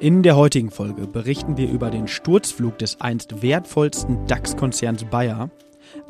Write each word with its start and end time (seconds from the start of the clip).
In 0.00 0.22
der 0.22 0.34
heutigen 0.34 0.70
Folge 0.70 1.06
berichten 1.06 1.58
wir 1.58 1.68
über 1.68 1.90
den 1.90 2.08
Sturzflug 2.08 2.78
des 2.78 3.02
einst 3.02 3.42
wertvollsten 3.42 4.26
DAX-Konzerns 4.26 5.04
Bayer. 5.04 5.50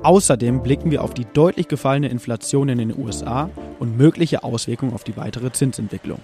Außerdem 0.05 0.63
blicken 0.63 0.93
wir 0.93 1.03
auf 1.03 1.13
die 1.13 1.25
deutlich 1.25 1.67
gefallene 1.67 2.09
Inflation 2.09 2.69
in 2.69 2.79
den 2.79 2.97
USA 2.97 3.51
und 3.81 3.97
mögliche 3.97 4.45
Auswirkungen 4.45 4.93
auf 4.95 5.03
die 5.03 5.17
weitere 5.17 5.51
Zinsentwicklung. 5.51 6.21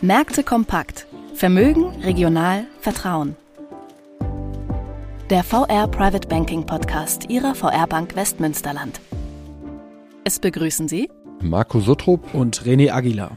Märkte 0.00 0.42
kompakt. 0.42 1.06
Vermögen, 1.34 1.84
regional, 2.02 2.64
Vertrauen. 2.80 3.36
Der 5.30 5.44
VR 5.44 5.86
Private 5.86 6.26
Banking 6.26 6.66
Podcast 6.66 7.30
Ihrer 7.30 7.54
VR 7.54 7.86
Bank 7.86 8.16
Westmünsterland. 8.16 9.00
Es 10.24 10.40
begrüßen 10.40 10.88
Sie 10.88 11.08
Marco 11.40 11.78
Suttrup 11.78 12.34
und 12.34 12.64
René 12.64 12.90
Aguilar. 12.90 13.36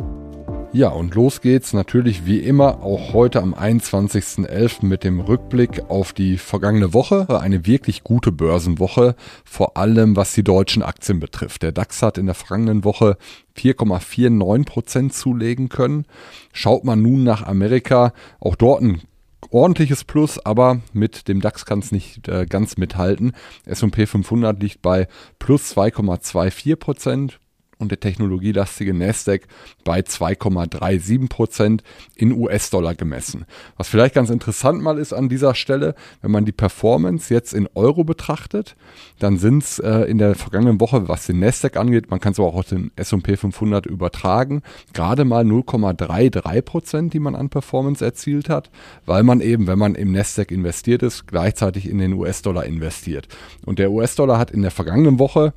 Ja, 0.73 0.87
und 0.87 1.15
los 1.15 1.41
geht's 1.41 1.73
natürlich 1.73 2.25
wie 2.25 2.39
immer 2.39 2.81
auch 2.81 3.11
heute 3.11 3.41
am 3.41 3.53
21.11. 3.53 4.85
mit 4.85 5.03
dem 5.03 5.19
Rückblick 5.19 5.89
auf 5.89 6.13
die 6.13 6.37
vergangene 6.37 6.93
Woche. 6.93 7.27
Eine 7.41 7.65
wirklich 7.67 8.05
gute 8.05 8.31
Börsenwoche, 8.31 9.15
vor 9.43 9.75
allem 9.75 10.15
was 10.15 10.33
die 10.33 10.45
deutschen 10.45 10.81
Aktien 10.81 11.19
betrifft. 11.19 11.63
Der 11.63 11.73
DAX 11.73 12.01
hat 12.01 12.17
in 12.17 12.25
der 12.25 12.35
vergangenen 12.35 12.85
Woche 12.85 13.17
4,49 13.57 14.65
Prozent 14.65 15.13
zulegen 15.13 15.67
können. 15.67 16.05
Schaut 16.53 16.85
man 16.85 17.01
nun 17.01 17.25
nach 17.25 17.45
Amerika, 17.45 18.13
auch 18.39 18.55
dort 18.55 18.81
ein 18.81 19.01
ordentliches 19.49 20.05
Plus, 20.05 20.39
aber 20.39 20.79
mit 20.93 21.27
dem 21.27 21.41
DAX 21.41 21.65
kann 21.65 21.79
es 21.79 21.91
nicht 21.91 22.29
äh, 22.29 22.45
ganz 22.45 22.77
mithalten. 22.77 23.33
S&P 23.65 24.05
500 24.05 24.57
liegt 24.61 24.81
bei 24.81 25.09
plus 25.37 25.75
2,24 25.75 26.77
Prozent 26.77 27.39
und 27.81 27.89
der 27.89 27.99
technologielastige 27.99 28.93
Nasdaq 28.93 29.47
bei 29.83 29.99
2,37 29.99 31.27
Prozent 31.27 31.83
in 32.15 32.31
US-Dollar 32.31 32.95
gemessen. 32.95 33.45
Was 33.77 33.89
vielleicht 33.89 34.15
ganz 34.15 34.29
interessant 34.29 34.81
mal 34.81 34.97
ist 34.97 35.13
an 35.13 35.29
dieser 35.29 35.55
Stelle, 35.55 35.95
wenn 36.21 36.31
man 36.31 36.45
die 36.45 36.51
Performance 36.51 37.33
jetzt 37.33 37.53
in 37.53 37.67
Euro 37.73 38.03
betrachtet, 38.03 38.75
dann 39.19 39.37
sind 39.37 39.63
es 39.63 39.79
äh, 39.79 40.01
in 40.01 40.17
der 40.17 40.35
vergangenen 40.35 40.79
Woche, 40.79 41.07
was 41.07 41.25
den 41.25 41.39
Nasdaq 41.39 41.77
angeht, 41.77 42.09
man 42.09 42.19
kann 42.19 42.33
es 42.33 42.39
aber 42.39 42.49
auch 42.49 42.55
auf 42.55 42.69
den 42.69 42.91
S&P 42.95 43.35
500 43.35 43.85
übertragen, 43.85 44.61
gerade 44.93 45.25
mal 45.25 45.43
0,33 45.43 46.61
Prozent, 46.61 47.13
die 47.13 47.19
man 47.19 47.35
an 47.35 47.49
Performance 47.49 48.03
erzielt 48.03 48.49
hat, 48.49 48.69
weil 49.05 49.23
man 49.23 49.41
eben, 49.41 49.67
wenn 49.67 49.79
man 49.79 49.95
im 49.95 50.11
Nasdaq 50.11 50.51
investiert 50.51 51.03
ist, 51.03 51.27
gleichzeitig 51.27 51.89
in 51.89 51.97
den 51.97 52.13
US-Dollar 52.13 52.65
investiert. 52.65 53.27
Und 53.65 53.79
der 53.79 53.91
US-Dollar 53.91 54.37
hat 54.37 54.51
in 54.51 54.61
der 54.61 54.71
vergangenen 54.71 55.19
Woche 55.19 55.53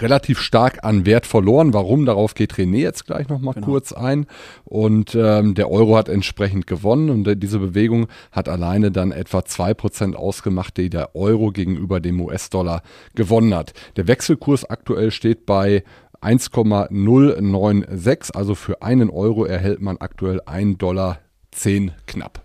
relativ 0.00 0.40
stark 0.40 0.82
an 0.82 1.06
Wert 1.06 1.26
verloren. 1.26 1.74
Warum? 1.74 2.06
Darauf 2.06 2.34
geht 2.34 2.54
René 2.54 2.78
jetzt 2.78 3.06
gleich 3.06 3.28
nochmal 3.28 3.54
genau. 3.54 3.66
kurz 3.66 3.92
ein. 3.92 4.26
Und 4.64 5.14
ähm, 5.14 5.54
der 5.54 5.70
Euro 5.70 5.96
hat 5.96 6.08
entsprechend 6.08 6.66
gewonnen 6.66 7.10
und 7.10 7.28
äh, 7.28 7.36
diese 7.36 7.58
Bewegung 7.58 8.08
hat 8.32 8.48
alleine 8.48 8.90
dann 8.90 9.12
etwa 9.12 9.44
zwei 9.44 9.74
Prozent 9.74 10.16
ausgemacht, 10.16 10.74
die 10.76 10.90
der 10.90 11.14
Euro 11.14 11.52
gegenüber 11.52 12.00
dem 12.00 12.20
US-Dollar 12.20 12.82
gewonnen 13.14 13.54
hat. 13.54 13.74
Der 13.96 14.08
Wechselkurs 14.08 14.64
aktuell 14.64 15.10
steht 15.10 15.44
bei 15.46 15.84
1,096, 16.20 18.34
also 18.34 18.54
für 18.54 18.82
einen 18.82 19.10
Euro 19.10 19.44
erhält 19.44 19.82
man 19.82 19.98
aktuell 19.98 20.40
1,10 20.40 20.78
Dollar 20.78 21.18
knapp 22.06 22.43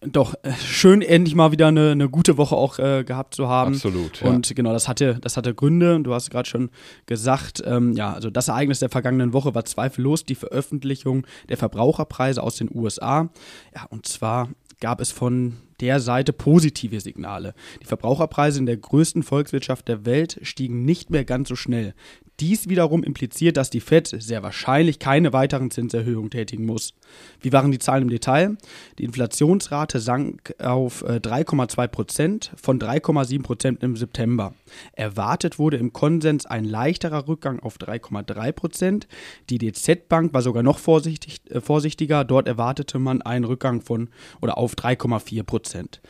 doch 0.00 0.34
äh, 0.42 0.52
schön 0.52 1.02
endlich 1.02 1.34
mal 1.34 1.52
wieder 1.52 1.68
eine, 1.68 1.90
eine 1.90 2.08
gute 2.08 2.36
Woche 2.36 2.56
auch 2.56 2.78
äh, 2.78 3.04
gehabt 3.04 3.34
zu 3.34 3.48
haben. 3.48 3.74
Absolut. 3.74 4.20
Ja. 4.20 4.28
Und 4.28 4.54
genau, 4.54 4.72
das 4.72 4.88
hatte, 4.88 5.18
das 5.20 5.36
hatte 5.36 5.54
Gründe. 5.54 6.00
Du 6.00 6.14
hast 6.14 6.30
gerade 6.30 6.48
schon 6.48 6.70
gesagt, 7.06 7.62
ähm, 7.66 7.92
ja, 7.92 8.12
also 8.12 8.30
das 8.30 8.48
Ereignis 8.48 8.78
der 8.78 8.90
vergangenen 8.90 9.32
Woche 9.32 9.54
war 9.54 9.64
zweifellos 9.64 10.24
die 10.24 10.34
Veröffentlichung 10.34 11.26
der 11.48 11.56
Verbraucherpreise 11.56 12.42
aus 12.42 12.56
den 12.56 12.70
USA. 12.72 13.28
Ja, 13.74 13.86
und 13.90 14.06
zwar 14.06 14.48
gab 14.80 15.00
es 15.00 15.10
von 15.10 15.56
der 15.80 16.00
Seite 16.00 16.32
positive 16.32 17.00
Signale. 17.00 17.54
Die 17.82 17.86
Verbraucherpreise 17.86 18.58
in 18.58 18.66
der 18.66 18.76
größten 18.76 19.22
Volkswirtschaft 19.22 19.88
der 19.88 20.04
Welt 20.04 20.38
stiegen 20.42 20.84
nicht 20.84 21.10
mehr 21.10 21.24
ganz 21.24 21.48
so 21.48 21.56
schnell. 21.56 21.94
Dies 22.40 22.68
wiederum 22.68 23.02
impliziert, 23.02 23.56
dass 23.56 23.70
die 23.70 23.80
Fed 23.80 24.06
sehr 24.06 24.42
wahrscheinlich 24.42 24.98
keine 24.98 25.32
weiteren 25.32 25.70
Zinserhöhungen 25.70 26.30
tätigen 26.30 26.66
muss. 26.66 26.94
Wie 27.40 27.52
waren 27.52 27.70
die 27.70 27.78
Zahlen 27.78 28.02
im 28.02 28.10
Detail? 28.10 28.56
Die 28.98 29.04
Inflationsrate 29.04 30.00
sank 30.00 30.54
auf 30.58 31.04
3,2 31.04 31.84
äh, 31.84 31.88
Prozent 31.88 32.52
von 32.60 32.80
3,7 32.80 33.42
Prozent 33.42 33.82
im 33.82 33.96
September. 33.96 34.54
Erwartet 34.92 35.58
wurde 35.58 35.76
im 35.76 35.92
Konsens 35.92 36.46
ein 36.46 36.64
leichterer 36.64 37.28
Rückgang 37.28 37.60
auf 37.60 37.76
3,3 37.76 38.52
Prozent. 38.52 39.08
Die 39.50 39.58
DZ-Bank 39.58 40.34
war 40.34 40.42
sogar 40.42 40.62
noch 40.62 40.78
vorsichtig, 40.78 41.40
äh, 41.50 41.60
vorsichtiger. 41.60 42.24
Dort 42.24 42.48
erwartete 42.48 42.98
man 42.98 43.22
einen 43.22 43.44
Rückgang 43.44 43.80
von 43.80 44.08
oder 44.40 44.58
auf 44.58 44.74
3,4 44.74 45.42
Prozent. 45.44 46.00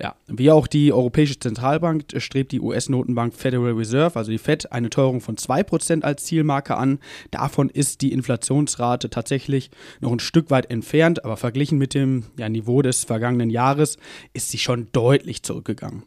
Ja, 0.00 0.14
wie 0.28 0.52
auch 0.52 0.68
die 0.68 0.92
Europäische 0.92 1.40
Zentralbank 1.40 2.04
strebt 2.18 2.52
die 2.52 2.60
US-Notenbank 2.60 3.34
Federal 3.34 3.72
Reserve, 3.72 4.16
also 4.16 4.30
die 4.30 4.38
Fed, 4.38 4.70
eine 4.70 4.90
Teuerung 4.90 5.20
von 5.20 5.36
2% 5.36 6.02
als 6.02 6.24
Zielmarke 6.24 6.76
an. 6.76 7.00
Davon 7.32 7.68
ist 7.68 8.00
die 8.00 8.12
Inflationsrate 8.12 9.10
tatsächlich 9.10 9.70
noch 10.00 10.12
ein 10.12 10.20
Stück 10.20 10.52
weit 10.52 10.70
entfernt, 10.70 11.24
aber 11.24 11.36
verglichen 11.36 11.78
mit 11.78 11.94
dem 11.94 12.26
ja, 12.38 12.48
Niveau 12.48 12.80
des 12.80 13.04
vergangenen 13.04 13.50
Jahres 13.50 13.96
ist 14.34 14.50
sie 14.50 14.58
schon 14.58 14.86
deutlich 14.92 15.42
zurückgegangen 15.42 16.04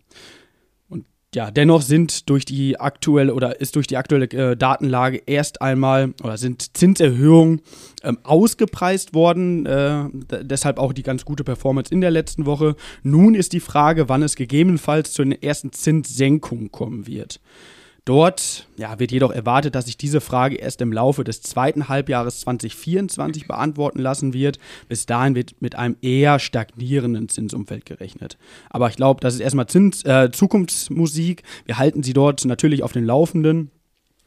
ja, 1.34 1.50
dennoch 1.50 1.82
sind 1.82 2.30
durch 2.30 2.44
die 2.44 2.78
aktuelle 2.80 3.34
oder 3.34 3.62
ist 3.62 3.78
durch 3.78 3.88
die 3.88 3.96
aktuelle 3.96 4.26
äh, 4.26 4.58
Datenlage 4.58 5.22
erst 5.26 5.62
einmal 5.62 6.14
oder 6.24 6.38
sind 6.38 6.76
Zinserhöhungen 6.76 7.62
ähm, 8.04 8.18
ausgepreist 8.24 9.14
worden. 9.14 9.66
Äh, 9.66 10.10
deshalb 10.44 10.78
auch 10.78 10.92
die 10.92 11.04
ganz 11.04 11.24
gute 11.24 11.46
Performance 11.46 11.94
in 11.94 12.02
der 12.02 12.12
letzten 12.12 12.46
Woche. 12.46 12.76
Nun 13.02 13.34
ist 13.34 13.54
die 13.54 13.62
Frage, 13.62 14.10
wann 14.10 14.24
es 14.24 14.36
gegebenenfalls 14.36 15.14
zu 15.14 15.24
den 15.24 15.42
ersten 15.42 15.72
Zinssenkungen 15.72 16.70
kommen 16.70 17.08
wird. 17.08 17.40
Dort 18.06 18.68
ja, 18.78 18.98
wird 19.00 19.12
jedoch 19.12 19.32
erwartet, 19.32 19.76
dass 19.76 19.86
sich 19.86 19.96
diese 19.96 20.22
Frage 20.22 20.56
erst 20.56 20.82
im 20.82 20.92
Laufe 20.92 21.24
des 21.24 21.44
zweiten 21.44 21.88
Halbjahres 21.88 22.42
2024 22.42 23.48
beantworten 23.48 24.00
lassen 24.00 24.34
wird. 24.34 24.58
Bis 24.90 25.06
dahin 25.06 25.36
wird 25.36 25.62
mit 25.62 25.76
einem 25.76 25.96
eher 26.02 26.40
stagnierenden 26.40 27.30
Zinsumfeld 27.30 27.86
gerechnet. 27.86 28.40
Aber 28.72 28.90
ich 28.90 28.96
glaube, 28.96 29.22
das 29.22 29.36
ist 29.36 29.40
erstmal 29.40 29.68
Zins, 29.68 30.04
äh, 30.04 30.32
Zukunftsmusik. 30.32 31.44
Wir 31.66 31.78
halten 31.78 32.02
sie 32.02 32.14
dort 32.14 32.44
natürlich 32.46 32.82
auf 32.82 32.92
den 32.92 33.06
Laufenden. 33.06 33.70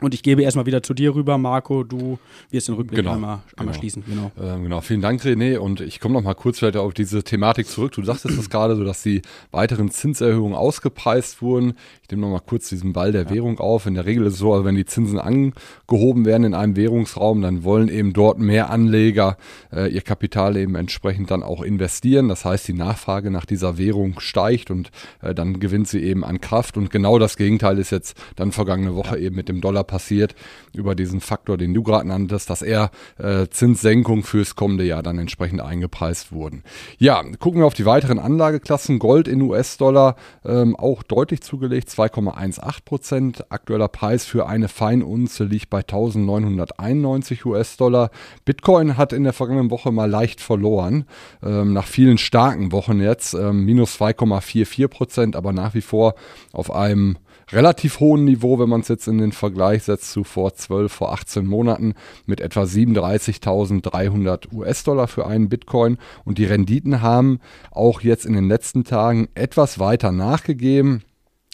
Und 0.00 0.12
ich 0.12 0.24
gebe 0.24 0.42
erstmal 0.42 0.66
wieder 0.66 0.82
zu 0.82 0.92
dir 0.92 1.14
rüber, 1.14 1.38
Marco. 1.38 1.84
Du 1.84 2.18
wirst 2.50 2.66
den 2.66 2.74
Rückblick 2.74 2.98
genau, 2.98 3.12
einmal, 3.12 3.38
einmal 3.56 3.72
genau. 3.72 3.78
schließen. 3.78 4.04
Genau. 4.04 4.32
Ähm, 4.42 4.64
genau. 4.64 4.80
Vielen 4.80 5.00
Dank, 5.00 5.22
René. 5.22 5.56
Und 5.58 5.80
ich 5.80 6.00
komme 6.00 6.14
noch 6.14 6.22
mal 6.22 6.34
kurz 6.34 6.58
vielleicht 6.58 6.76
auf 6.76 6.94
diese 6.94 7.22
Thematik 7.22 7.68
zurück. 7.68 7.92
Du 7.92 8.02
sagtest 8.02 8.36
das 8.36 8.50
gerade 8.50 8.74
so, 8.74 8.82
dass 8.82 9.04
die 9.04 9.22
weiteren 9.52 9.92
Zinserhöhungen 9.92 10.56
ausgepreist 10.56 11.42
wurden. 11.42 11.74
Ich 12.02 12.10
nehme 12.10 12.22
noch 12.22 12.32
mal 12.32 12.40
kurz 12.40 12.68
diesen 12.68 12.92
Ball 12.92 13.12
der 13.12 13.24
ja. 13.24 13.30
Währung 13.30 13.60
auf. 13.60 13.86
In 13.86 13.94
der 13.94 14.04
Regel 14.04 14.26
ist 14.26 14.34
es 14.34 14.38
so, 14.40 14.52
also 14.52 14.64
wenn 14.64 14.74
die 14.74 14.84
Zinsen 14.84 15.20
angehoben 15.20 16.24
werden 16.24 16.42
in 16.42 16.54
einem 16.54 16.74
Währungsraum, 16.74 17.40
dann 17.40 17.62
wollen 17.62 17.88
eben 17.88 18.12
dort 18.12 18.40
mehr 18.40 18.70
Anleger 18.70 19.36
äh, 19.72 19.88
ihr 19.88 20.02
Kapital 20.02 20.56
eben 20.56 20.74
entsprechend 20.74 21.30
dann 21.30 21.44
auch 21.44 21.62
investieren. 21.62 22.28
Das 22.28 22.44
heißt, 22.44 22.66
die 22.66 22.74
Nachfrage 22.74 23.30
nach 23.30 23.46
dieser 23.46 23.78
Währung 23.78 24.18
steigt 24.18 24.72
und 24.72 24.90
äh, 25.22 25.36
dann 25.36 25.60
gewinnt 25.60 25.86
sie 25.86 26.02
eben 26.02 26.24
an 26.24 26.40
Kraft. 26.40 26.76
Und 26.76 26.90
genau 26.90 27.20
das 27.20 27.36
Gegenteil 27.36 27.78
ist 27.78 27.90
jetzt 27.90 28.16
dann 28.34 28.50
vergangene 28.50 28.96
Woche 28.96 29.16
ja. 29.16 29.26
eben 29.26 29.36
mit 29.36 29.48
dem 29.48 29.60
Dollar 29.60 29.83
passiert, 29.84 30.34
über 30.74 30.94
diesen 30.94 31.20
Faktor, 31.20 31.56
den 31.56 31.72
du 31.72 31.82
gerade 31.82 32.08
nanntest, 32.08 32.50
dass 32.50 32.62
eher 32.62 32.90
äh, 33.18 33.46
Zinssenkungen 33.48 34.24
fürs 34.24 34.56
kommende 34.56 34.84
Jahr 34.84 35.02
dann 35.02 35.18
entsprechend 35.18 35.60
eingepreist 35.60 36.32
wurden. 36.32 36.62
Ja, 36.98 37.22
gucken 37.38 37.60
wir 37.60 37.66
auf 37.66 37.74
die 37.74 37.86
weiteren 37.86 38.18
Anlageklassen. 38.18 38.98
Gold 38.98 39.28
in 39.28 39.42
US-Dollar 39.42 40.16
ähm, 40.44 40.76
auch 40.76 41.02
deutlich 41.02 41.42
zugelegt, 41.42 41.88
2,18 41.88 42.84
Prozent. 42.84 43.50
Aktueller 43.50 43.88
Preis 43.88 44.24
für 44.24 44.46
eine 44.46 44.68
Feinunze 44.68 45.44
liegt 45.44 45.70
bei 45.70 45.78
1991 45.78 47.44
US-Dollar. 47.46 48.10
Bitcoin 48.44 48.96
hat 48.96 49.12
in 49.12 49.24
der 49.24 49.32
vergangenen 49.32 49.70
Woche 49.70 49.92
mal 49.92 50.10
leicht 50.10 50.40
verloren, 50.40 51.04
ähm, 51.42 51.72
nach 51.72 51.86
vielen 51.86 52.18
starken 52.18 52.72
Wochen 52.72 53.00
jetzt, 53.00 53.34
ähm, 53.34 53.64
minus 53.64 53.98
2,44 54.00 54.88
Prozent, 54.88 55.36
aber 55.36 55.52
nach 55.52 55.74
wie 55.74 55.80
vor 55.80 56.14
auf 56.52 56.70
einem 56.70 57.16
relativ 57.52 58.00
hohen 58.00 58.24
Niveau, 58.24 58.58
wenn 58.58 58.68
man 58.68 58.80
es 58.80 58.88
jetzt 58.88 59.08
in 59.08 59.18
den 59.18 59.32
Vergleich 59.32 59.84
setzt 59.84 60.10
zu 60.10 60.24
vor 60.24 60.54
12, 60.54 60.92
vor 60.92 61.12
18 61.12 61.46
Monaten 61.46 61.94
mit 62.26 62.40
etwa 62.40 62.62
37.300 62.62 64.52
US-Dollar 64.52 65.08
für 65.08 65.26
einen 65.26 65.48
Bitcoin. 65.48 65.98
Und 66.24 66.38
die 66.38 66.44
Renditen 66.44 67.02
haben 67.02 67.40
auch 67.70 68.00
jetzt 68.00 68.26
in 68.26 68.34
den 68.34 68.48
letzten 68.48 68.84
Tagen 68.84 69.28
etwas 69.34 69.78
weiter 69.78 70.12
nachgegeben. 70.12 71.02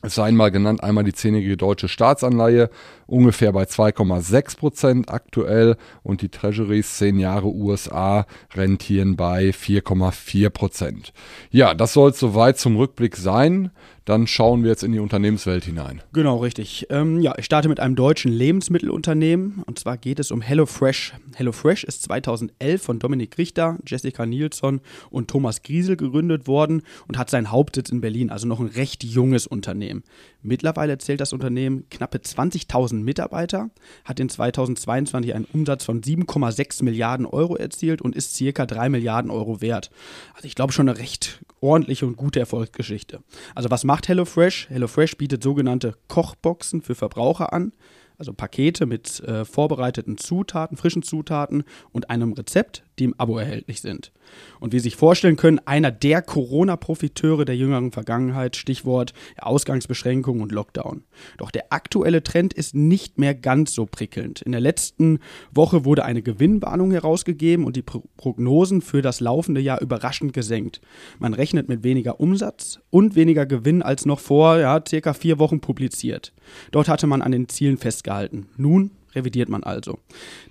Es 0.02 0.14
seien 0.14 0.34
mal 0.34 0.50
genannt 0.50 0.82
einmal 0.82 1.04
die 1.04 1.12
zehnjährige 1.12 1.56
deutsche 1.56 1.88
Staatsanleihe, 1.88 2.70
ungefähr 3.06 3.52
bei 3.52 3.64
2,6 3.64 4.56
Prozent 4.56 5.10
aktuell 5.10 5.76
und 6.02 6.22
die 6.22 6.30
Treasuries 6.30 6.96
10 6.96 7.18
Jahre 7.18 7.48
USA 7.48 8.26
rentieren 8.54 9.16
bei 9.16 9.50
4,4 9.50 10.50
Prozent. 10.50 11.12
Ja, 11.50 11.74
das 11.74 11.92
soll 11.92 12.10
es 12.10 12.18
soweit 12.18 12.58
zum 12.58 12.76
Rückblick 12.76 13.16
sein. 13.16 13.70
Dann 14.06 14.26
schauen 14.26 14.62
wir 14.62 14.70
jetzt 14.70 14.82
in 14.82 14.92
die 14.92 14.98
Unternehmenswelt 14.98 15.64
hinein. 15.64 16.02
Genau, 16.12 16.38
richtig. 16.38 16.86
Ähm, 16.90 17.20
ja, 17.20 17.34
ich 17.36 17.44
starte 17.44 17.68
mit 17.68 17.78
einem 17.78 17.94
deutschen 17.94 18.32
Lebensmittelunternehmen 18.32 19.62
und 19.66 19.78
zwar 19.78 19.98
geht 19.98 20.18
es 20.18 20.30
um 20.32 20.40
HelloFresh. 20.40 21.14
HelloFresh 21.36 21.84
ist 21.84 22.02
2011 22.04 22.82
von 22.82 22.98
Dominik 22.98 23.36
Richter, 23.38 23.78
Jessica 23.86 24.24
Nilsson 24.26 24.80
und 25.10 25.28
Thomas 25.28 25.62
Griesel 25.62 25.96
gegründet 25.96 26.48
worden 26.48 26.82
und 27.06 27.18
hat 27.18 27.30
seinen 27.30 27.52
Hauptsitz 27.52 27.90
in 27.90 28.00
Berlin, 28.00 28.30
also 28.30 28.48
noch 28.48 28.58
ein 28.58 28.66
recht 28.66 29.04
junges 29.04 29.46
Unternehmen. 29.46 29.89
Mittlerweile 30.42 30.98
zählt 30.98 31.20
das 31.20 31.32
Unternehmen 31.32 31.88
knappe 31.90 32.18
20.000 32.18 32.94
Mitarbeiter, 32.94 33.70
hat 34.04 34.20
in 34.20 34.28
2022 34.28 35.34
einen 35.34 35.46
Umsatz 35.52 35.84
von 35.84 36.00
7,6 36.00 36.84
Milliarden 36.84 37.26
Euro 37.26 37.56
erzielt 37.56 38.02
und 38.02 38.16
ist 38.16 38.34
circa 38.34 38.66
3 38.66 38.88
Milliarden 38.88 39.30
Euro 39.30 39.60
wert. 39.60 39.90
Also 40.34 40.46
ich 40.46 40.54
glaube 40.54 40.72
schon 40.72 40.88
eine 40.88 40.98
recht 40.98 41.44
ordentliche 41.60 42.06
und 42.06 42.16
gute 42.16 42.40
Erfolgsgeschichte. 42.40 43.20
Also 43.54 43.70
was 43.70 43.84
macht 43.84 44.08
HelloFresh? 44.08 44.68
HelloFresh 44.70 45.16
bietet 45.16 45.42
sogenannte 45.42 45.94
Kochboxen 46.08 46.82
für 46.82 46.94
Verbraucher 46.94 47.52
an 47.52 47.72
also 48.20 48.34
Pakete 48.34 48.84
mit 48.84 49.20
äh, 49.20 49.46
vorbereiteten 49.46 50.18
Zutaten, 50.18 50.76
frischen 50.76 51.02
Zutaten 51.02 51.64
und 51.90 52.10
einem 52.10 52.34
Rezept, 52.34 52.84
die 53.00 53.04
im 53.04 53.14
Abo 53.18 53.38
erhältlich 53.38 53.80
sind. 53.80 54.12
Und 54.60 54.72
wie 54.72 54.78
Sie 54.78 54.84
sich 54.84 54.96
vorstellen 54.96 55.36
können, 55.36 55.60
einer 55.64 55.90
der 55.90 56.22
Corona-Profiteure 56.22 57.44
der 57.44 57.56
jüngeren 57.56 57.90
Vergangenheit, 57.90 58.56
Stichwort 58.56 59.12
Ausgangsbeschränkungen 59.38 60.42
und 60.42 60.52
Lockdown. 60.52 61.02
Doch 61.38 61.50
der 61.50 61.72
aktuelle 61.72 62.22
Trend 62.22 62.52
ist 62.52 62.74
nicht 62.74 63.18
mehr 63.18 63.34
ganz 63.34 63.74
so 63.74 63.86
prickelnd. 63.86 64.42
In 64.42 64.52
der 64.52 64.60
letzten 64.60 65.18
Woche 65.52 65.84
wurde 65.84 66.04
eine 66.04 66.22
Gewinnwarnung 66.22 66.92
herausgegeben 66.92 67.64
und 67.64 67.76
die 67.76 67.82
Pro 67.82 68.04
Prognosen 68.16 68.82
für 68.82 69.02
das 69.02 69.20
laufende 69.20 69.60
Jahr 69.60 69.80
überraschend 69.80 70.32
gesenkt. 70.32 70.80
Man 71.18 71.32
rechnet 71.32 71.68
mit 71.68 71.82
weniger 71.82 72.20
Umsatz 72.20 72.80
und 72.90 73.14
weniger 73.14 73.46
Gewinn 73.46 73.82
als 73.82 74.04
noch 74.04 74.20
vor 74.20 74.58
ja, 74.58 74.82
circa 74.86 75.14
vier 75.14 75.38
Wochen 75.38 75.60
publiziert. 75.60 76.32
Dort 76.70 76.88
hatte 76.88 77.06
man 77.06 77.22
an 77.22 77.32
den 77.32 77.48
Zielen 77.48 77.78
festgehalten. 77.78 78.48
Nun 78.56 78.90
revidiert 79.14 79.48
man 79.48 79.62
also. 79.62 79.98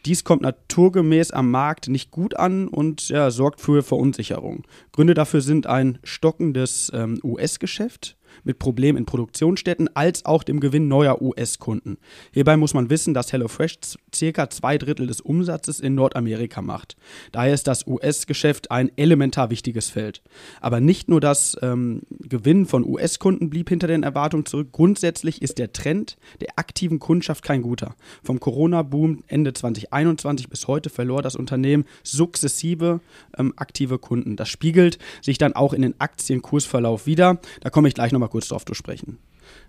Dies 0.06 0.23
kommt 0.23 0.41
naturgemäß 0.41 1.31
am 1.31 1.51
Markt 1.51 1.88
nicht 1.88 2.11
gut 2.11 2.35
an 2.35 2.67
und 2.67 3.09
ja, 3.09 3.31
sorgt 3.31 3.61
für 3.61 3.83
Verunsicherung. 3.83 4.63
Gründe 4.91 5.13
dafür 5.13 5.41
sind 5.41 5.67
ein 5.67 6.00
stockendes 6.03 6.91
ähm, 6.94 7.19
US-Geschäft, 7.23 8.17
mit 8.49 8.57
Problemen 8.57 8.97
in 8.97 9.05
Produktionsstätten 9.05 9.95
als 9.95 10.25
auch 10.25 10.41
dem 10.41 10.59
Gewinn 10.59 10.87
neuer 10.87 11.21
US-Kunden. 11.21 11.99
Hierbei 12.33 12.57
muss 12.57 12.73
man 12.73 12.89
wissen, 12.89 13.13
dass 13.13 13.31
HelloFresh 13.31 13.77
circa 14.13 14.49
zwei 14.49 14.79
Drittel 14.79 15.05
des 15.05 15.21
Umsatzes 15.21 15.79
in 15.79 15.93
Nordamerika 15.93 16.63
macht. 16.63 16.97
Daher 17.31 17.53
ist 17.53 17.67
das 17.67 17.85
US-Geschäft 17.85 18.71
ein 18.71 18.91
elementar 18.95 19.51
wichtiges 19.51 19.91
Feld. 19.91 20.23
Aber 20.61 20.79
nicht 20.79 21.09
nur 21.09 21.21
das 21.21 21.55
ähm, 21.61 22.01
Gewinn 22.09 22.65
von 22.65 22.83
US-Kunden 22.83 23.51
blieb 23.51 23.69
hinter 23.69 23.85
den 23.85 24.01
Erwartungen 24.01 24.47
zurück. 24.47 24.69
Grundsätzlich 24.71 25.43
ist 25.43 25.59
der 25.59 25.71
Trend 25.71 26.17
der 26.41 26.57
aktiven 26.57 26.97
Kundschaft 26.97 27.43
kein 27.43 27.61
guter. 27.61 27.95
Vom 28.23 28.39
Corona-Boom 28.39 29.23
Ende 29.27 29.53
2021 29.53 30.49
bis 30.49 30.67
heute 30.67 30.89
verlor 30.89 31.21
das 31.21 31.35
Unternehmen 31.35 31.85
sukzessive 32.03 32.99
ähm, 33.37 33.53
aktive 33.57 33.99
Kunden. 33.99 34.35
Das 34.37 34.49
spiegelt 34.49 34.97
sich 35.21 35.37
dann 35.37 35.53
auch 35.53 35.73
in 35.73 35.83
den 35.83 36.01
Aktienkursverlauf 36.01 37.05
wieder. 37.05 37.39
Da 37.61 37.69
komme 37.69 37.87
ich 37.87 37.93
gleich 37.93 38.11
nochmal 38.11 38.29
kurz 38.29 38.38
drauf 38.47 38.65
zu 38.65 38.74
sprechen. 38.74 39.18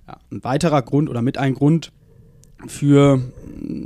Ja, 0.06 0.18
ein 0.30 0.44
weiterer 0.44 0.82
Grund 0.82 1.08
oder 1.08 1.22
mit 1.22 1.38
ein 1.38 1.54
Grund 1.54 1.92
für 2.66 3.20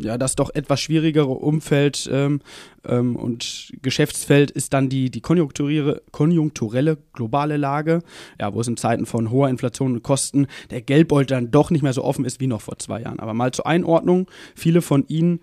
ja, 0.01 0.19
das 0.19 0.35
doch 0.35 0.51
etwas 0.55 0.81
schwierigere 0.81 1.29
Umfeld 1.29 2.09
ähm, 2.13 2.41
ähm, 2.85 3.17
und 3.17 3.73
Geschäftsfeld 3.83 4.51
ist 4.51 4.73
dann 4.73 4.89
die, 4.89 5.11
die 5.11 5.21
konjunkturelle, 5.21 6.03
konjunkturelle 6.11 6.99
globale 7.13 7.57
Lage, 7.57 8.01
ja, 8.41 8.53
wo 8.53 8.61
es 8.61 8.69
in 8.69 8.77
Zeiten 8.77 9.07
von 9.07 9.31
hoher 9.31 9.49
Inflation 9.49 9.93
und 9.93 10.03
Kosten 10.03 10.47
der 10.71 10.83
Geldbeutel 10.83 11.27
dann 11.27 11.51
doch 11.51 11.71
nicht 11.71 11.83
mehr 11.83 11.93
so 11.93 12.05
offen 12.05 12.25
ist 12.25 12.41
wie 12.41 12.47
noch 12.47 12.63
vor 12.63 12.79
zwei 12.79 13.03
Jahren. 13.03 13.21
Aber 13.21 13.35
mal 13.35 13.53
zur 13.53 13.67
Einordnung, 13.67 14.29
viele 14.55 14.83
von 14.83 15.07
Ihnen 15.09 15.41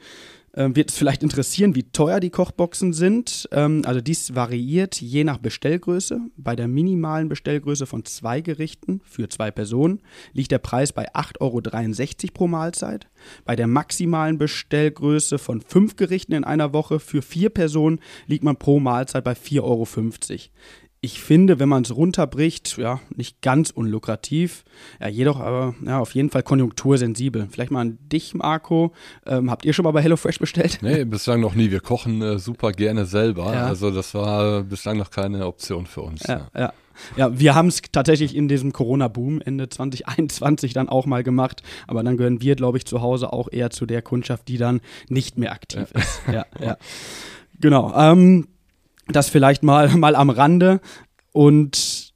wird 0.53 0.89
es 0.89 0.97
vielleicht 0.97 1.23
interessieren, 1.23 1.75
wie 1.75 1.83
teuer 1.83 2.19
die 2.19 2.29
Kochboxen 2.29 2.91
sind. 2.91 3.47
Ähm, 3.51 3.83
also 3.85 4.01
dies 4.01 4.35
variiert 4.35 4.99
je 4.99 5.23
nach 5.23 5.37
Bestellgröße. 5.37 6.19
Bei 6.35 6.55
der 6.55 6.67
minimalen 6.67 7.29
Bestellgröße 7.29 7.85
von 7.85 8.03
zwei 8.03 8.41
Gerichten 8.41 9.01
für 9.05 9.29
zwei 9.29 9.49
Personen 9.51 10.01
liegt 10.33 10.51
der 10.51 10.59
Preis 10.59 10.91
bei 10.91 11.13
8,63 11.13 11.39
Euro 11.39 12.33
pro 12.33 12.47
Mahlzeit. 12.47 13.07
Bei 13.45 13.55
der 13.55 13.67
maximalen 13.67 14.37
Bestellgröße 14.37 15.37
von 15.37 15.61
fünf 15.61 15.95
Gerichten 15.95 16.33
in 16.33 16.43
einer 16.43 16.73
Woche 16.73 16.99
für 16.99 17.21
vier 17.21 17.49
Personen 17.49 17.99
liegt 18.27 18.43
man 18.43 18.57
pro 18.57 18.79
Mahlzeit 18.79 19.23
bei 19.23 19.33
4,50 19.33 19.61
Euro 19.61 19.85
ich 21.03 21.19
finde, 21.19 21.59
wenn 21.59 21.67
man 21.67 21.81
es 21.81 21.95
runterbricht, 21.95 22.77
ja, 22.77 22.99
nicht 23.15 23.41
ganz 23.41 23.71
unlukrativ, 23.71 24.63
ja, 24.99 25.07
jedoch 25.07 25.39
aber 25.39 25.73
ja, 25.83 25.99
auf 25.99 26.13
jeden 26.13 26.29
Fall 26.29 26.43
konjunktursensibel. 26.43 27.47
Vielleicht 27.49 27.71
mal 27.71 27.81
an 27.81 27.97
dich, 28.01 28.35
Marco. 28.35 28.93
Ähm, 29.25 29.49
habt 29.49 29.65
ihr 29.65 29.73
schon 29.73 29.83
mal 29.83 29.91
bei 29.91 30.03
HelloFresh 30.03 30.37
bestellt? 30.37 30.77
Nee, 30.83 31.03
bislang 31.05 31.41
noch 31.41 31.55
nie. 31.55 31.71
Wir 31.71 31.79
kochen 31.79 32.21
äh, 32.21 32.37
super 32.37 32.71
gerne 32.71 33.05
selber. 33.05 33.51
Ja. 33.51 33.65
Also 33.65 33.89
das 33.89 34.13
war 34.13 34.61
bislang 34.61 34.97
noch 34.97 35.09
keine 35.09 35.47
Option 35.47 35.87
für 35.87 36.01
uns. 36.01 36.21
Ja, 36.27 36.49
ja. 36.53 36.59
ja. 36.59 36.73
Ja, 37.15 37.39
wir 37.39 37.55
haben 37.55 37.69
es 37.69 37.81
tatsächlich 37.91 38.35
in 38.35 38.47
diesem 38.47 38.73
Corona-Boom 38.73 39.41
Ende 39.41 39.69
2021 39.69 40.73
dann 40.73 40.87
auch 40.87 41.07
mal 41.07 41.23
gemacht, 41.23 41.63
aber 41.87 42.03
dann 42.03 42.15
gehören 42.15 42.41
wir, 42.41 42.55
glaube 42.55 42.77
ich, 42.77 42.85
zu 42.85 43.01
Hause 43.01 43.33
auch 43.33 43.47
eher 43.51 43.71
zu 43.71 43.87
der 43.87 44.03
Kundschaft, 44.03 44.47
die 44.47 44.57
dann 44.57 44.81
nicht 45.09 45.35
mehr 45.37 45.51
aktiv 45.51 45.87
ja. 45.95 45.99
ist. 45.99 46.21
Ja, 46.31 46.45
ja. 46.63 46.77
Genau. 47.59 47.93
Ähm, 47.95 48.47
das 49.15 49.29
vielleicht 49.29 49.63
mal, 49.63 49.89
mal 49.95 50.15
am 50.15 50.29
Rande. 50.29 50.81
Und 51.31 52.10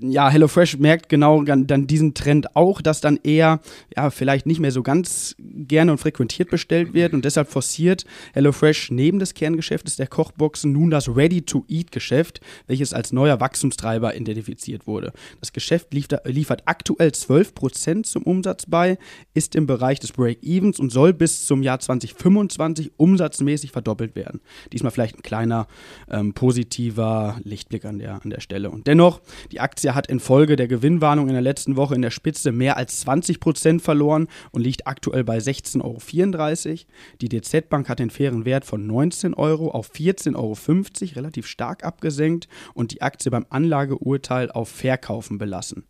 ja, 0.00 0.28
HelloFresh 0.28 0.78
merkt 0.78 1.08
genau 1.08 1.42
dann 1.42 1.86
diesen 1.86 2.14
Trend 2.14 2.56
auch, 2.56 2.80
dass 2.80 3.00
dann 3.00 3.18
eher, 3.22 3.60
ja, 3.96 4.10
vielleicht 4.10 4.46
nicht 4.46 4.60
mehr 4.60 4.70
so 4.70 4.82
ganz 4.82 5.36
gerne 5.38 5.92
und 5.92 5.98
frequentiert 5.98 6.50
bestellt 6.50 6.94
wird 6.94 7.14
und 7.14 7.24
deshalb 7.24 7.48
forciert 7.48 8.04
HelloFresh 8.32 8.90
neben 8.90 9.18
des 9.18 9.34
Kerngeschäftes 9.34 9.96
der 9.96 10.06
Kochboxen 10.06 10.72
nun 10.72 10.90
das 10.90 11.08
Ready-to-Eat-Geschäft, 11.08 12.40
welches 12.66 12.92
als 12.92 13.12
neuer 13.12 13.40
Wachstumstreiber 13.40 14.16
identifiziert 14.16 14.86
wurde. 14.86 15.12
Das 15.40 15.52
Geschäft 15.52 15.92
liefert 15.92 16.62
aktuell 16.66 17.10
12% 17.10 18.04
zum 18.04 18.22
Umsatz 18.22 18.66
bei, 18.66 18.98
ist 19.34 19.54
im 19.54 19.66
Bereich 19.66 20.00
des 20.00 20.12
Break-Evens 20.12 20.78
und 20.78 20.90
soll 20.90 21.12
bis 21.12 21.46
zum 21.46 21.62
Jahr 21.62 21.80
2025 21.80 22.92
umsatzmäßig 22.96 23.70
verdoppelt 23.70 24.14
werden. 24.16 24.40
Diesmal 24.72 24.92
vielleicht 24.92 25.16
ein 25.16 25.22
kleiner 25.22 25.66
ähm, 26.10 26.34
positiver 26.34 27.38
Lichtblick 27.44 27.84
an 27.84 27.98
der, 27.98 28.22
an 28.22 28.30
der 28.30 28.40
Stelle. 28.40 28.70
Und 28.70 28.86
dennoch, 28.86 29.20
die 29.52 29.60
Aktie 29.60 29.83
hat 29.92 30.06
infolge 30.06 30.56
der 30.56 30.68
Gewinnwarnung 30.68 31.28
in 31.28 31.34
der 31.34 31.42
letzten 31.42 31.76
Woche 31.76 31.94
in 31.94 32.02
der 32.02 32.10
Spitze 32.10 32.52
mehr 32.52 32.76
als 32.76 33.00
20 33.00 33.40
Prozent 33.40 33.82
verloren 33.82 34.28
und 34.52 34.62
liegt 34.62 34.86
aktuell 34.86 35.24
bei 35.24 35.38
16,34 35.38 35.82
Euro. 35.82 36.78
Die 37.20 37.28
DZ 37.28 37.68
Bank 37.68 37.88
hat 37.88 37.98
den 37.98 38.10
fairen 38.10 38.44
Wert 38.44 38.64
von 38.64 38.86
19 38.86 39.34
Euro 39.34 39.70
auf 39.70 39.90
14,50 39.90 40.36
Euro 40.36 41.14
relativ 41.16 41.46
stark 41.46 41.84
abgesenkt 41.84 42.48
und 42.72 42.92
die 42.92 43.02
Aktie 43.02 43.30
beim 43.30 43.46
Anlageurteil 43.50 44.50
auf 44.50 44.68
Verkaufen 44.68 45.38
belassen. 45.38 45.84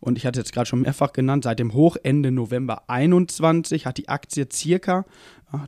Und 0.00 0.18
ich 0.18 0.26
hatte 0.26 0.40
jetzt 0.40 0.52
gerade 0.52 0.66
schon 0.66 0.82
mehrfach 0.82 1.12
genannt, 1.12 1.44
seit 1.44 1.58
dem 1.58 1.74
Hochende 1.74 2.30
November 2.30 2.84
21 2.88 3.86
hat 3.86 3.98
die 3.98 4.08
Aktie 4.08 4.46
circa 4.52 5.04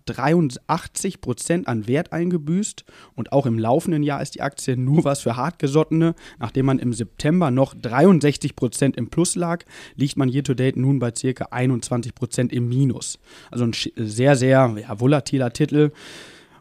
83 0.06 1.20
Prozent 1.20 1.68
an 1.68 1.86
Wert 1.86 2.12
eingebüßt 2.12 2.84
und 3.14 3.32
auch 3.32 3.46
im 3.46 3.58
laufenden 3.58 4.02
Jahr 4.02 4.22
ist 4.22 4.34
die 4.34 4.42
Aktie 4.42 4.76
nur 4.76 5.04
was 5.04 5.20
für 5.20 5.36
Hartgesottene. 5.36 6.14
Nachdem 6.38 6.66
man 6.66 6.78
im 6.78 6.92
September 6.92 7.50
noch 7.50 7.74
63 7.74 8.56
Prozent 8.56 8.96
im 8.96 9.08
Plus 9.08 9.34
lag, 9.34 9.64
liegt 9.96 10.16
man 10.16 10.28
year 10.28 10.44
to 10.44 10.54
date 10.54 10.76
nun 10.76 10.98
bei 10.98 11.12
circa 11.14 11.48
21 11.50 12.14
Prozent 12.14 12.52
im 12.52 12.68
Minus. 12.68 13.18
Also 13.50 13.64
ein 13.64 13.72
sehr, 13.96 14.36
sehr 14.36 14.74
ja, 14.76 15.00
volatiler 15.00 15.52
Titel. 15.52 15.90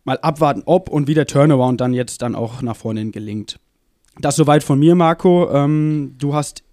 Mal 0.03 0.17
abwarten, 0.19 0.63
ob 0.65 0.89
und 0.89 1.07
wie 1.07 1.13
der 1.13 1.27
Turnaround 1.27 1.79
dann 1.79 1.93
jetzt 1.93 2.21
dann 2.21 2.35
auch 2.35 2.61
nach 2.61 2.75
vorne 2.75 3.01
hin 3.01 3.11
gelingt. 3.11 3.59
Das 4.19 4.35
soweit 4.35 4.63
von 4.63 4.79
mir, 4.79 4.95
Marco. 4.95 5.49
Ähm, 5.51 6.15
du 6.17 6.33
hast 6.33 6.63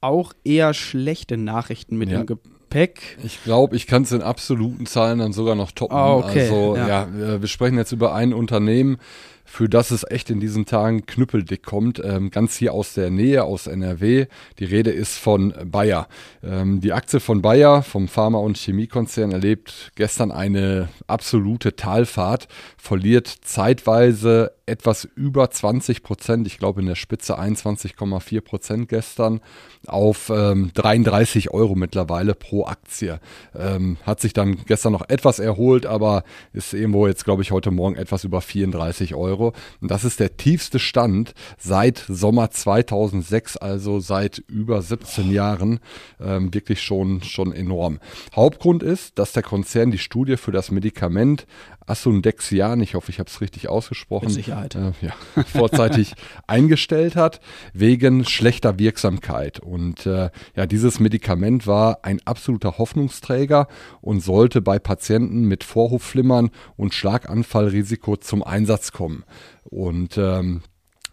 auch 0.00 0.32
eher 0.44 0.72
schlechte 0.72 1.36
Nachrichten 1.36 1.96
mit 1.96 2.10
ja. 2.10 2.22
dem 2.22 2.38
Gepäck. 2.68 3.18
Ich 3.22 3.42
glaube, 3.44 3.76
ich 3.76 3.86
kann 3.86 4.02
es 4.02 4.12
in 4.12 4.22
absoluten 4.22 4.86
Zahlen 4.86 5.20
dann 5.20 5.32
sogar 5.32 5.54
noch 5.54 5.70
toppen. 5.70 5.96
Ah, 5.96 6.14
okay. 6.16 6.42
Also 6.42 6.76
ja. 6.76 6.88
ja, 6.88 7.40
wir 7.40 7.48
sprechen 7.48 7.78
jetzt 7.78 7.92
über 7.92 8.14
ein 8.14 8.34
Unternehmen, 8.34 8.98
für 9.46 9.68
das 9.68 9.90
es 9.90 10.04
echt 10.08 10.28
in 10.28 10.40
diesen 10.40 10.66
Tagen 10.66 11.06
knüppeldick 11.06 11.62
kommt. 11.62 12.02
Ähm, 12.04 12.30
ganz 12.30 12.56
hier 12.56 12.74
aus 12.74 12.94
der 12.94 13.10
Nähe, 13.10 13.44
aus 13.44 13.66
NRW. 13.66 14.26
Die 14.58 14.64
Rede 14.64 14.90
ist 14.90 15.16
von 15.16 15.54
Bayer. 15.64 16.08
Ähm, 16.42 16.80
die 16.80 16.92
Aktie 16.92 17.20
von 17.20 17.40
Bayer, 17.40 17.82
vom 17.82 18.08
Pharma- 18.08 18.38
und 18.38 18.58
Chemiekonzern, 18.58 19.30
erlebt 19.30 19.92
gestern 19.94 20.32
eine 20.32 20.88
absolute 21.06 21.76
Talfahrt, 21.76 22.48
verliert 22.76 23.28
zeitweise 23.42 24.52
etwas 24.66 25.04
über 25.14 25.48
20 25.48 26.02
Prozent, 26.02 26.46
ich 26.46 26.58
glaube 26.58 26.80
in 26.80 26.88
der 26.88 26.96
Spitze 26.96 27.38
21,4 27.38 28.40
Prozent 28.40 28.88
gestern, 28.88 29.40
auf 29.86 30.30
ähm, 30.34 30.72
33 30.74 31.52
Euro 31.52 31.76
mittlerweile 31.76 32.34
pro 32.34 32.66
Aktie. 32.66 33.20
Ähm, 33.56 33.96
hat 34.02 34.20
sich 34.20 34.32
dann 34.32 34.64
gestern 34.66 34.92
noch 34.92 35.08
etwas 35.08 35.38
erholt, 35.38 35.86
aber 35.86 36.24
ist 36.52 36.74
irgendwo 36.74 37.06
jetzt, 37.06 37.24
glaube 37.24 37.42
ich, 37.42 37.52
heute 37.52 37.70
Morgen 37.70 37.96
etwas 37.96 38.24
über 38.24 38.40
34 38.40 39.14
Euro. 39.14 39.35
Und 39.80 39.90
das 39.90 40.04
ist 40.04 40.20
der 40.20 40.36
tiefste 40.36 40.78
Stand 40.78 41.34
seit 41.58 42.04
Sommer 42.08 42.50
2006, 42.50 43.56
also 43.56 44.00
seit 44.00 44.38
über 44.48 44.82
17 44.82 45.30
Jahren. 45.30 45.80
Ähm, 46.20 46.52
wirklich 46.52 46.82
schon, 46.82 47.22
schon 47.22 47.52
enorm. 47.52 48.00
Hauptgrund 48.34 48.82
ist, 48.82 49.18
dass 49.18 49.32
der 49.32 49.42
Konzern 49.42 49.90
die 49.90 49.98
Studie 49.98 50.36
für 50.36 50.52
das 50.52 50.70
Medikament 50.70 51.46
Asundexian, 51.86 52.80
ich 52.80 52.94
hoffe, 52.94 53.10
ich 53.10 53.20
habe 53.20 53.30
es 53.30 53.40
richtig 53.40 53.68
ausgesprochen. 53.68 54.28
Äh, 54.74 55.06
ja, 55.06 55.12
vorzeitig 55.46 56.14
eingestellt 56.46 57.16
hat, 57.16 57.40
wegen 57.72 58.24
schlechter 58.24 58.78
Wirksamkeit. 58.78 59.60
Und 59.60 60.04
äh, 60.06 60.30
ja, 60.56 60.66
dieses 60.66 60.98
Medikament 60.98 61.66
war 61.66 62.00
ein 62.02 62.20
absoluter 62.24 62.78
Hoffnungsträger 62.78 63.68
und 64.00 64.20
sollte 64.20 64.60
bei 64.60 64.78
Patienten 64.78 65.44
mit 65.44 65.62
Vorhofflimmern 65.62 66.50
und 66.76 66.92
Schlaganfallrisiko 66.92 68.16
zum 68.16 68.42
Einsatz 68.42 68.90
kommen. 68.90 69.24
Und 69.64 70.18
ähm, 70.18 70.62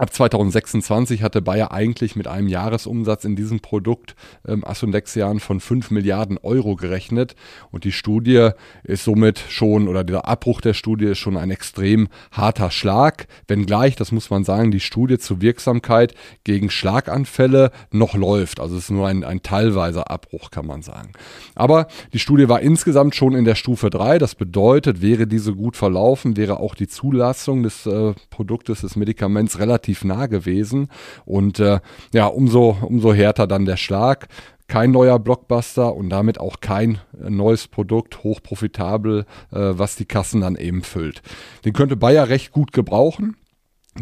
Ab 0.03 0.11
2026 0.11 1.23
hatte 1.23 1.41
Bayer 1.41 1.71
eigentlich 1.71 2.17
mit 2.17 2.27
einem 2.27 2.49
Jahresumsatz 2.49 3.23
in 3.23 3.37
diesem 3.37 3.61
Produkt 3.61 4.17
ähm, 4.45 4.65
Asundexian 4.65 5.39
von 5.39 5.61
5 5.61 5.91
Milliarden 5.91 6.37
Euro 6.39 6.75
gerechnet. 6.75 7.37
Und 7.71 7.85
die 7.85 7.93
Studie 7.93 8.49
ist 8.83 9.05
somit 9.05 9.39
schon, 9.47 9.87
oder 9.87 10.03
der 10.03 10.27
Abbruch 10.27 10.59
der 10.59 10.73
Studie 10.73 11.05
ist 11.05 11.19
schon 11.19 11.37
ein 11.37 11.51
extrem 11.51 12.09
harter 12.33 12.69
Schlag. 12.69 13.27
Wenngleich, 13.47 13.95
das 13.95 14.11
muss 14.11 14.29
man 14.29 14.43
sagen, 14.43 14.71
die 14.71 14.81
Studie 14.81 15.19
zur 15.19 15.39
Wirksamkeit 15.39 16.13
gegen 16.43 16.69
Schlaganfälle 16.69 17.71
noch 17.91 18.13
läuft. 18.13 18.59
Also 18.59 18.75
es 18.75 18.83
ist 18.83 18.91
nur 18.91 19.07
ein, 19.07 19.23
ein 19.23 19.41
teilweiser 19.41 20.11
Abbruch, 20.11 20.51
kann 20.51 20.65
man 20.65 20.81
sagen. 20.81 21.13
Aber 21.55 21.87
die 22.11 22.19
Studie 22.19 22.49
war 22.49 22.59
insgesamt 22.59 23.15
schon 23.15 23.35
in 23.35 23.45
der 23.45 23.55
Stufe 23.55 23.89
3. 23.89 24.17
Das 24.17 24.35
bedeutet, 24.35 25.01
wäre 25.01 25.27
diese 25.27 25.55
gut 25.55 25.77
verlaufen, 25.77 26.35
wäre 26.35 26.59
auch 26.59 26.75
die 26.75 26.89
Zulassung 26.89 27.63
des 27.63 27.85
äh, 27.85 28.13
Produktes, 28.29 28.81
des 28.81 28.97
Medikaments 28.97 29.59
relativ 29.59 29.92
relativ 29.93 30.03
nah 30.03 30.27
gewesen. 30.27 30.89
Und 31.25 31.59
äh, 31.59 31.79
ja, 32.13 32.27
umso, 32.27 32.77
umso 32.81 33.13
härter 33.13 33.47
dann 33.47 33.65
der 33.65 33.77
Schlag. 33.77 34.27
Kein 34.67 34.91
neuer 34.91 35.19
Blockbuster 35.19 35.93
und 35.93 36.09
damit 36.09 36.39
auch 36.39 36.61
kein 36.61 36.99
äh, 37.21 37.29
neues 37.29 37.67
Produkt, 37.67 38.23
hochprofitabel, 38.23 39.25
äh, 39.51 39.57
was 39.59 39.95
die 39.95 40.05
Kassen 40.05 40.41
dann 40.41 40.55
eben 40.55 40.81
füllt. 40.83 41.21
Den 41.65 41.73
könnte 41.73 41.95
Bayer 41.95 42.29
recht 42.29 42.51
gut 42.51 42.71
gebrauchen 42.71 43.35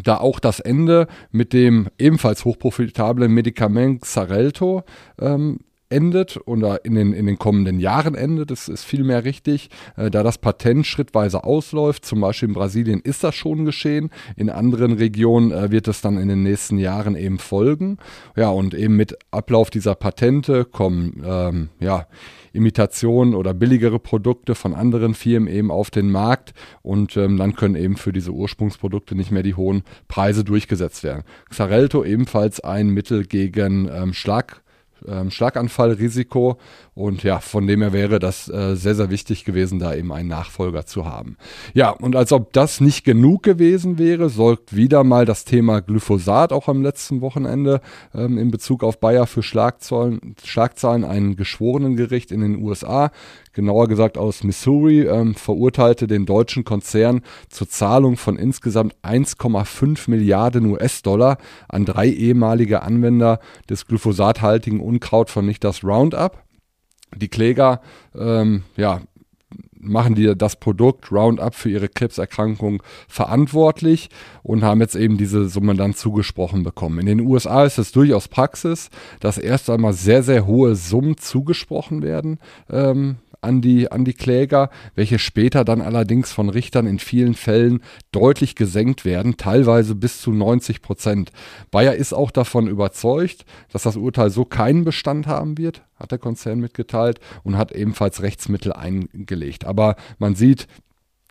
da 0.05 0.15
auch 0.15 0.39
das 0.39 0.61
Ende 0.61 1.07
mit 1.31 1.51
dem 1.51 1.89
ebenfalls 1.97 2.45
hochprofitablen 2.45 3.29
Medikament 3.29 4.03
Xarelto 4.03 4.83
ähm, 5.19 5.59
endet 5.91 6.39
oder 6.45 6.85
in 6.85 6.95
den, 6.95 7.13
in 7.13 7.25
den 7.25 7.37
kommenden 7.37 7.79
Jahren 7.79 8.15
endet, 8.15 8.51
das 8.51 8.69
ist 8.69 8.83
vielmehr 8.83 9.23
richtig, 9.23 9.69
äh, 9.97 10.09
da 10.09 10.23
das 10.23 10.37
Patent 10.37 10.85
schrittweise 10.87 11.43
ausläuft. 11.43 12.05
Zum 12.05 12.21
Beispiel 12.21 12.49
in 12.49 12.55
Brasilien 12.55 13.01
ist 13.01 13.23
das 13.23 13.35
schon 13.35 13.65
geschehen, 13.65 14.09
in 14.35 14.49
anderen 14.49 14.93
Regionen 14.93 15.51
äh, 15.51 15.71
wird 15.71 15.87
es 15.87 16.01
dann 16.01 16.17
in 16.17 16.27
den 16.27 16.43
nächsten 16.43 16.77
Jahren 16.77 17.15
eben 17.15 17.39
folgen. 17.39 17.97
Ja, 18.35 18.49
und 18.49 18.73
eben 18.73 18.95
mit 18.95 19.17
Ablauf 19.31 19.69
dieser 19.69 19.95
Patente 19.95 20.65
kommen, 20.65 21.23
ähm, 21.25 21.69
ja, 21.79 22.07
Imitationen 22.53 23.33
oder 23.33 23.53
billigere 23.53 23.99
Produkte 23.99 24.55
von 24.55 24.73
anderen 24.73 25.13
Firmen 25.13 25.47
eben 25.47 25.71
auf 25.71 25.89
den 25.89 26.11
Markt 26.11 26.53
und 26.81 27.15
ähm, 27.17 27.37
dann 27.37 27.55
können 27.55 27.75
eben 27.75 27.95
für 27.95 28.11
diese 28.11 28.31
Ursprungsprodukte 28.31 29.15
nicht 29.15 29.31
mehr 29.31 29.43
die 29.43 29.55
hohen 29.55 29.83
Preise 30.07 30.43
durchgesetzt 30.43 31.03
werden. 31.03 31.23
Xarelto 31.49 32.03
ebenfalls 32.03 32.59
ein 32.59 32.89
Mittel 32.89 33.25
gegen 33.25 33.89
ähm, 33.89 34.13
Schlag 34.13 34.63
ähm, 35.07 35.31
Schlaganfallrisiko. 35.31 36.57
Und 36.93 37.23
ja, 37.23 37.39
von 37.39 37.67
dem 37.67 37.81
her 37.81 37.93
wäre 37.93 38.19
das 38.19 38.49
äh, 38.49 38.75
sehr, 38.75 38.95
sehr 38.95 39.09
wichtig 39.09 39.45
gewesen, 39.45 39.79
da 39.79 39.95
eben 39.95 40.11
einen 40.11 40.27
Nachfolger 40.27 40.85
zu 40.85 41.05
haben. 41.05 41.37
Ja, 41.73 41.91
und 41.91 42.17
als 42.17 42.33
ob 42.33 42.51
das 42.51 42.81
nicht 42.81 43.05
genug 43.05 43.43
gewesen 43.43 43.97
wäre, 43.97 44.29
sorgt 44.29 44.75
wieder 44.75 45.05
mal 45.05 45.25
das 45.25 45.45
Thema 45.45 45.79
Glyphosat 45.79 46.51
auch 46.51 46.67
am 46.67 46.81
letzten 46.81 47.21
Wochenende 47.21 47.79
ähm, 48.13 48.37
in 48.37 48.51
Bezug 48.51 48.83
auf 48.83 48.99
Bayer 48.99 49.25
für 49.25 49.41
Schlagzeilen, 49.41 50.35
Schlagzeilen 50.43 51.05
ein 51.05 51.37
Geschworenengericht 51.37 52.29
in 52.29 52.41
den 52.41 52.61
USA 52.61 53.11
genauer 53.53 53.87
gesagt 53.87 54.17
aus 54.17 54.43
Missouri, 54.43 55.01
ähm, 55.01 55.35
verurteilte 55.35 56.07
den 56.07 56.25
deutschen 56.25 56.63
Konzern 56.63 57.21
zur 57.49 57.69
Zahlung 57.69 58.17
von 58.17 58.37
insgesamt 58.37 58.95
1,5 59.03 60.09
Milliarden 60.09 60.65
US-Dollar 60.65 61.37
an 61.67 61.85
drei 61.85 62.07
ehemalige 62.07 62.81
Anwender 62.81 63.39
des 63.69 63.87
glyphosathaltigen 63.87 64.79
Unkrautvernichters 64.79 65.83
Roundup. 65.83 66.43
Die 67.15 67.27
Kläger 67.27 67.81
ähm, 68.15 68.63
ja, 68.77 69.01
machen 69.81 70.15
die 70.15 70.35
das 70.35 70.55
Produkt 70.55 71.11
Roundup 71.11 71.55
für 71.55 71.69
ihre 71.69 71.89
Krebserkrankung 71.89 72.83
verantwortlich 73.07 74.09
und 74.43 74.63
haben 74.63 74.81
jetzt 74.81 74.95
eben 74.95 75.17
diese 75.17 75.49
Summe 75.49 75.75
dann 75.75 75.93
zugesprochen 75.93 76.63
bekommen. 76.63 76.99
In 76.99 77.05
den 77.07 77.21
USA 77.21 77.65
ist 77.65 77.77
es 77.77 77.91
durchaus 77.91 78.27
Praxis, 78.27 78.89
dass 79.19 79.37
erst 79.37 79.69
einmal 79.69 79.93
sehr, 79.93 80.23
sehr 80.23 80.45
hohe 80.45 80.75
Summen 80.75 81.17
zugesprochen 81.17 82.01
werden 82.01 82.39
ähm, 82.69 83.17
an 83.41 83.61
die, 83.61 83.91
an 83.91 84.05
die 84.05 84.13
Kläger, 84.13 84.69
welche 84.95 85.19
später 85.19 85.65
dann 85.65 85.81
allerdings 85.81 86.31
von 86.31 86.49
Richtern 86.49 86.85
in 86.85 86.99
vielen 86.99 87.33
Fällen 87.33 87.81
deutlich 88.11 88.55
gesenkt 88.55 89.03
werden, 89.03 89.37
teilweise 89.37 89.95
bis 89.95 90.21
zu 90.21 90.31
90 90.31 90.81
Prozent. 90.81 91.31
Bayer 91.71 91.95
ist 91.95 92.13
auch 92.13 92.31
davon 92.31 92.67
überzeugt, 92.67 93.45
dass 93.71 93.83
das 93.83 93.97
Urteil 93.97 94.29
so 94.29 94.45
keinen 94.45 94.83
Bestand 94.83 95.27
haben 95.27 95.57
wird, 95.57 95.83
hat 95.95 96.11
der 96.11 96.19
Konzern 96.19 96.59
mitgeteilt 96.59 97.19
und 97.43 97.57
hat 97.57 97.71
ebenfalls 97.71 98.21
Rechtsmittel 98.21 98.73
eingelegt. 98.73 99.65
Aber 99.65 99.95
man 100.19 100.35
sieht, 100.35 100.67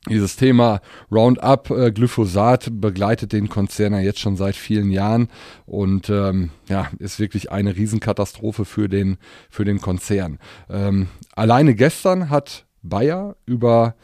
dieses 0.09 0.37
Thema 0.37 0.80
Roundup, 1.12 1.71
äh, 1.71 1.92
Glyphosat 1.92 2.71
begleitet 2.73 3.33
den 3.33 3.49
Konzern 3.49 3.92
ja 3.92 4.00
jetzt 4.00 4.21
schon 4.21 4.37
seit 4.37 4.57
vielen 4.57 4.90
Jahren 4.90 5.28
und 5.66 6.09
ähm, 6.09 6.50
ja, 6.69 6.88
ist 6.99 7.21
wirklich 7.21 7.52
eine 7.52 7.76
Riesenkatastrophe 7.76 8.64
für 8.64 8.88
den, 8.88 9.19
für 9.50 9.64
den 9.64 9.80
Konzern. 9.80 10.38
Ähm, 10.71 11.09
alleine 11.35 11.75
gestern 11.75 12.30
hat 12.30 12.64
Bayer 12.83 13.37
über 13.45 13.95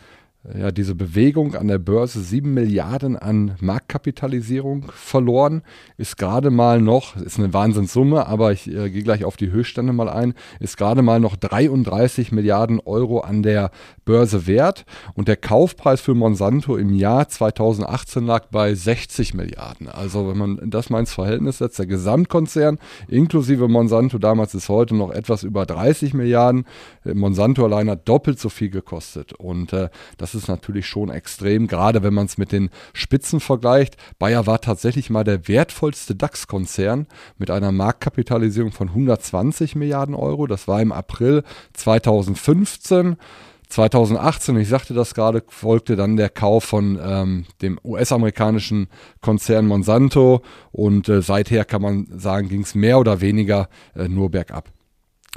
ja, 0.55 0.71
diese 0.71 0.95
Bewegung 0.95 1.55
an 1.55 1.67
der 1.67 1.79
Börse 1.79 2.21
7 2.21 2.53
Milliarden 2.53 3.17
an 3.17 3.57
Marktkapitalisierung 3.61 4.91
verloren, 4.95 5.62
ist 5.97 6.17
gerade 6.19 6.50
mal 6.50 6.81
noch, 6.81 7.17
ist 7.17 7.38
eine 7.38 7.53
Wahnsinnssumme, 7.53 8.26
aber 8.26 8.53
ich 8.53 8.69
äh, 8.69 8.91
gehe 8.91 9.03
gleich 9.03 9.25
auf 9.25 9.37
die 9.37 9.50
Höchststände 9.50 9.93
mal 9.93 10.09
ein, 10.09 10.35
ist 10.61 10.76
gerade 10.76 11.03
mal 11.03 11.19
noch 11.19 11.37
33 11.37 12.31
Milliarden 12.33 12.81
Euro 12.81 13.21
an 13.21 13.43
der 13.43 13.71
Börse 14.05 14.47
wert. 14.47 14.85
Und 15.15 15.26
der 15.26 15.37
Kaufpreis 15.37 16.00
für 16.00 16.15
Monsanto 16.15 16.76
im 16.76 16.95
Jahr 16.95 17.29
2018 17.29 18.25
lag 18.25 18.47
bei 18.50 18.75
60 18.75 19.35
Milliarden. 19.35 19.88
Also 19.88 20.29
wenn 20.29 20.38
man 20.38 20.71
das 20.71 20.91
mal 20.91 21.00
ins 21.00 21.12
Verhältnis 21.12 21.59
setzt, 21.59 21.79
der 21.79 21.87
Gesamtkonzern 21.87 22.79
inklusive 23.09 23.69
Monsanto 23.69 24.19
damals 24.19 24.55
ist 24.55 24.69
heute 24.69 24.95
noch 24.95 25.11
etwas 25.11 25.43
über 25.43 25.67
30 25.67 26.15
Milliarden, 26.15 26.67
Monsanto 27.05 27.65
allein 27.65 27.91
hat 27.91 28.09
doppelt 28.09 28.38
so 28.38 28.49
viel 28.49 28.71
gekostet. 28.71 29.33
Und 29.33 29.73
äh, 29.73 29.88
das 30.19 30.36
ist 30.37 30.49
natürlich 30.49 30.87
schon 30.87 31.11
extrem, 31.11 31.66
gerade 31.66 32.02
wenn 32.02 32.14
man 32.14 32.26
es 32.26 32.38
mit 32.38 32.52
den 32.52 32.71
Spitzen 32.93 33.40
vergleicht. 33.40 33.97
Bayer 34.19 34.47
war 34.47 34.61
tatsächlich 34.61 35.11
mal 35.11 35.25
der 35.25 35.49
wertvollste 35.49 36.14
DAX-Konzern 36.14 37.07
mit 37.38 37.50
einer 37.50 37.73
Marktkapitalisierung 37.73 38.73
von 38.73 38.88
120 38.90 39.75
Milliarden 39.75 40.14
Euro. 40.14 40.47
Das 40.47 40.69
war 40.69 40.81
im 40.81 40.93
April 40.93 41.43
2015. 41.73 43.16
2018, 43.69 44.57
ich 44.59 44.69
sagte 44.69 44.95
das 44.95 45.14
gerade, 45.14 45.43
folgte 45.49 45.97
dann 45.97 46.16
der 46.16 46.28
Kauf 46.28 46.64
von 46.64 47.00
ähm, 47.02 47.47
dem 47.62 47.81
US-amerikanischen 47.83 48.88
Konzern 49.21 49.66
Monsanto 49.66 50.43
und 50.71 51.09
äh, 51.09 51.21
seither 51.21 51.64
kann 51.64 51.83
man 51.83 52.07
sagen, 52.16 52.49
ging 52.49 52.61
es 52.61 52.76
mehr 52.76 53.00
oder 53.00 53.21
weniger 53.21 53.69
äh, 53.97 54.07
nur 54.07 54.31
bergab. 54.31 54.75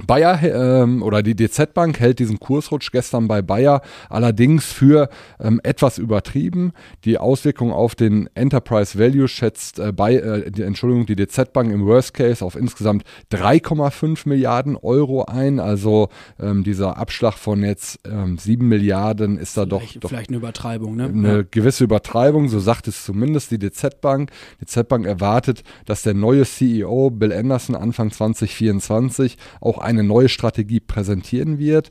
Bayer 0.08 0.40
ähm, 0.44 1.02
oder 1.04 1.22
die 1.24 1.36
DZ 1.36 1.74
Bank 1.74 2.00
hält 2.00 2.20
diesen 2.20 2.40
Kursrutsch 2.40 2.92
gestern 2.92 3.28
bei 3.28 3.42
Bayer 3.42 3.82
allerdings 4.10 4.66
für 4.66 5.10
ähm, 5.40 5.60
etwas 5.64 5.98
übertrieben. 5.98 6.74
Die 7.06 7.18
Auswirkung 7.18 7.72
auf 7.72 7.96
den 7.96 8.30
Enterprise 8.36 8.98
Value 8.98 9.28
schätzt 9.28 9.80
äh, 9.80 9.92
bei, 9.92 10.16
äh, 10.16 10.52
die, 10.52 10.64
Entschuldigung, 10.64 11.06
die 11.06 11.16
DZ 11.16 11.54
Bank 11.54 11.72
im 11.72 11.86
Worst 11.86 12.14
Case 12.14 12.44
auf 12.44 12.56
insgesamt 12.56 13.04
3,5 13.32 14.28
Milliarden 14.28 14.76
Euro 14.76 15.26
ein. 15.26 15.60
Also 15.60 16.10
ähm, 16.40 16.64
dieser 16.64 16.98
Abschlag 16.98 17.34
von 17.36 17.64
jetzt 17.64 18.00
ähm, 18.06 18.38
7 18.38 18.68
Milliarden 18.68 19.38
ist 19.38 19.58
da 19.58 19.66
vielleicht, 19.66 19.96
doch, 19.96 20.02
doch 20.02 20.10
vielleicht 20.10 20.30
eine 20.30 20.38
Übertreibung, 20.38 20.96
ne? 20.96 21.06
eine 21.06 21.38
Ja. 21.38 21.44
gewisse 21.50 21.84
Übertreibung, 21.84 22.50
so 22.50 22.60
sagt 22.60 22.88
es 22.88 23.04
zumindest 23.06 23.52
die 23.52 23.60
DZ 23.60 24.02
Bank. 24.02 24.32
Die 24.62 24.66
DZ 24.66 24.88
Bank 24.88 25.06
erwartet, 25.06 25.64
dass 25.86 26.04
der 26.04 26.14
neue 26.14 26.46
CEO 26.46 27.10
Bill 27.10 27.34
Anderson 27.34 27.76
Anfang 27.76 28.12
2024 28.12 29.38
auch 29.62 29.78
eine 29.90 30.04
neue 30.04 30.30
Strategie 30.30 30.80
präsentieren 30.80 31.58
wird. 31.58 31.90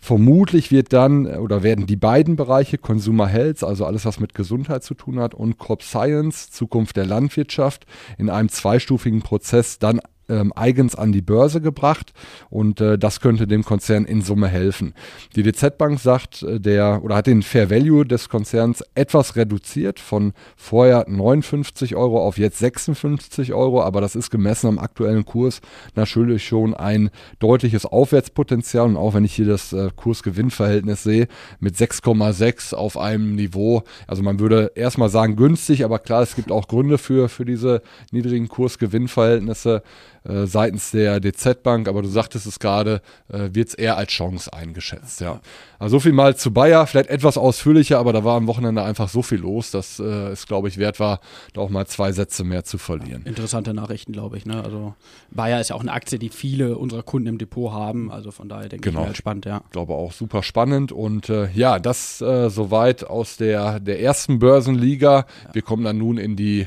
Vermutlich 0.00 0.70
wird 0.70 0.92
dann 0.92 1.26
äh, 1.26 1.36
oder 1.36 1.62
werden 1.62 1.86
die 1.86 1.96
beiden 1.96 2.36
Bereiche 2.36 2.78
Consumer 2.78 3.26
Health, 3.26 3.62
also 3.62 3.84
alles 3.84 4.06
was 4.06 4.18
mit 4.18 4.34
Gesundheit 4.34 4.82
zu 4.84 4.94
tun 4.94 5.18
hat, 5.18 5.34
und 5.34 5.58
Crop 5.58 5.82
Science, 5.82 6.50
Zukunft 6.50 6.96
der 6.96 7.06
Landwirtschaft, 7.06 7.86
in 8.16 8.30
einem 8.30 8.48
zweistufigen 8.48 9.20
Prozess 9.20 9.78
dann 9.78 10.00
ähm, 10.28 10.52
eigens 10.54 10.94
an 10.94 11.12
die 11.12 11.22
Börse 11.22 11.60
gebracht 11.60 12.12
und 12.50 12.80
äh, 12.80 12.98
das 12.98 13.20
könnte 13.20 13.46
dem 13.46 13.64
Konzern 13.64 14.04
in 14.04 14.22
Summe 14.22 14.48
helfen. 14.48 14.94
Die 15.34 15.42
DZ 15.42 15.78
Bank 15.78 16.00
sagt, 16.00 16.42
äh, 16.42 16.60
der 16.60 17.02
oder 17.02 17.16
hat 17.16 17.26
den 17.26 17.42
Fair 17.42 17.70
Value 17.70 18.04
des 18.04 18.28
Konzerns 18.28 18.82
etwas 18.94 19.36
reduziert 19.36 20.00
von 20.00 20.32
vorher 20.56 21.06
59 21.08 21.96
Euro 21.96 22.20
auf 22.20 22.38
jetzt 22.38 22.58
56 22.58 23.52
Euro, 23.52 23.82
aber 23.82 24.00
das 24.00 24.16
ist 24.16 24.30
gemessen 24.30 24.68
am 24.68 24.78
aktuellen 24.78 25.24
Kurs 25.24 25.60
natürlich 25.94 26.46
schon 26.46 26.74
ein 26.74 27.10
deutliches 27.38 27.86
Aufwärtspotenzial 27.86 28.86
und 28.86 28.96
auch 28.96 29.14
wenn 29.14 29.24
ich 29.24 29.34
hier 29.34 29.46
das 29.46 29.72
äh, 29.72 29.90
Kurs-Gewinn-Verhältnis 29.94 31.02
sehe 31.02 31.28
mit 31.60 31.76
6,6 31.76 32.74
auf 32.74 32.98
einem 32.98 33.34
Niveau, 33.34 33.82
also 34.06 34.22
man 34.22 34.40
würde 34.40 34.72
erstmal 34.74 35.08
sagen 35.08 35.36
günstig, 35.36 35.84
aber 35.84 35.98
klar, 35.98 36.22
es 36.22 36.34
gibt 36.34 36.50
auch 36.50 36.68
Gründe 36.68 36.98
für, 36.98 37.28
für 37.28 37.44
diese 37.44 37.82
niedrigen 38.10 38.48
Kurs-Gewinn-Verhältnisse 38.48 39.82
äh, 40.28 40.46
seitens 40.46 40.90
der 40.90 41.20
DZ 41.20 41.62
Bank, 41.62 41.88
aber 41.88 42.02
du 42.02 42.08
sagtest 42.08 42.46
es 42.46 42.58
gerade, 42.58 43.00
äh, 43.28 43.50
wird 43.52 43.68
es 43.68 43.74
eher 43.74 43.96
als 43.96 44.10
Chance 44.12 44.52
eingeschätzt. 44.52 45.20
Ja. 45.20 45.40
Also 45.78 45.96
so 45.96 46.00
viel 46.00 46.12
mal 46.12 46.36
zu 46.36 46.52
Bayer, 46.52 46.86
vielleicht 46.86 47.10
etwas 47.10 47.36
ausführlicher, 47.38 47.98
aber 47.98 48.12
da 48.12 48.24
war 48.24 48.36
am 48.36 48.46
Wochenende 48.46 48.82
einfach 48.82 49.08
so 49.08 49.22
viel 49.22 49.38
los, 49.38 49.70
dass 49.70 49.98
äh, 50.00 50.02
es, 50.04 50.46
glaube 50.46 50.68
ich, 50.68 50.78
wert 50.78 50.98
war, 51.00 51.20
da 51.52 51.60
auch 51.60 51.70
mal 51.70 51.86
zwei 51.86 52.12
Sätze 52.12 52.44
mehr 52.44 52.64
zu 52.64 52.78
verlieren. 52.78 53.22
Interessante 53.24 53.74
Nachrichten, 53.74 54.12
glaube 54.12 54.36
ich. 54.38 54.46
Ne? 54.46 54.62
Also 54.64 54.94
Bayer 55.30 55.60
ist 55.60 55.68
ja 55.70 55.76
auch 55.76 55.80
eine 55.82 55.92
Aktie, 55.92 56.18
die 56.18 56.28
viele 56.30 56.76
unserer 56.78 57.02
Kunden 57.02 57.28
im 57.28 57.38
Depot 57.38 57.72
haben. 57.72 58.10
Also 58.10 58.30
von 58.30 58.48
daher 58.48 58.68
denke 58.68 58.88
Genau. 58.90 59.02
ich 59.02 59.06
halt 59.08 59.16
spannend, 59.16 59.44
ja. 59.46 59.62
Ich 59.66 59.70
glaube 59.72 59.94
auch 59.94 60.12
super 60.12 60.42
spannend 60.42 60.92
und 60.92 61.28
äh, 61.28 61.48
ja, 61.52 61.78
das 61.78 62.20
äh, 62.20 62.48
soweit 62.50 63.04
aus 63.04 63.36
der, 63.36 63.80
der 63.80 64.00
ersten 64.00 64.38
Börsenliga. 64.38 65.26
Wir 65.52 65.62
kommen 65.62 65.84
dann 65.84 65.98
nun 65.98 66.18
in 66.18 66.36
die 66.36 66.66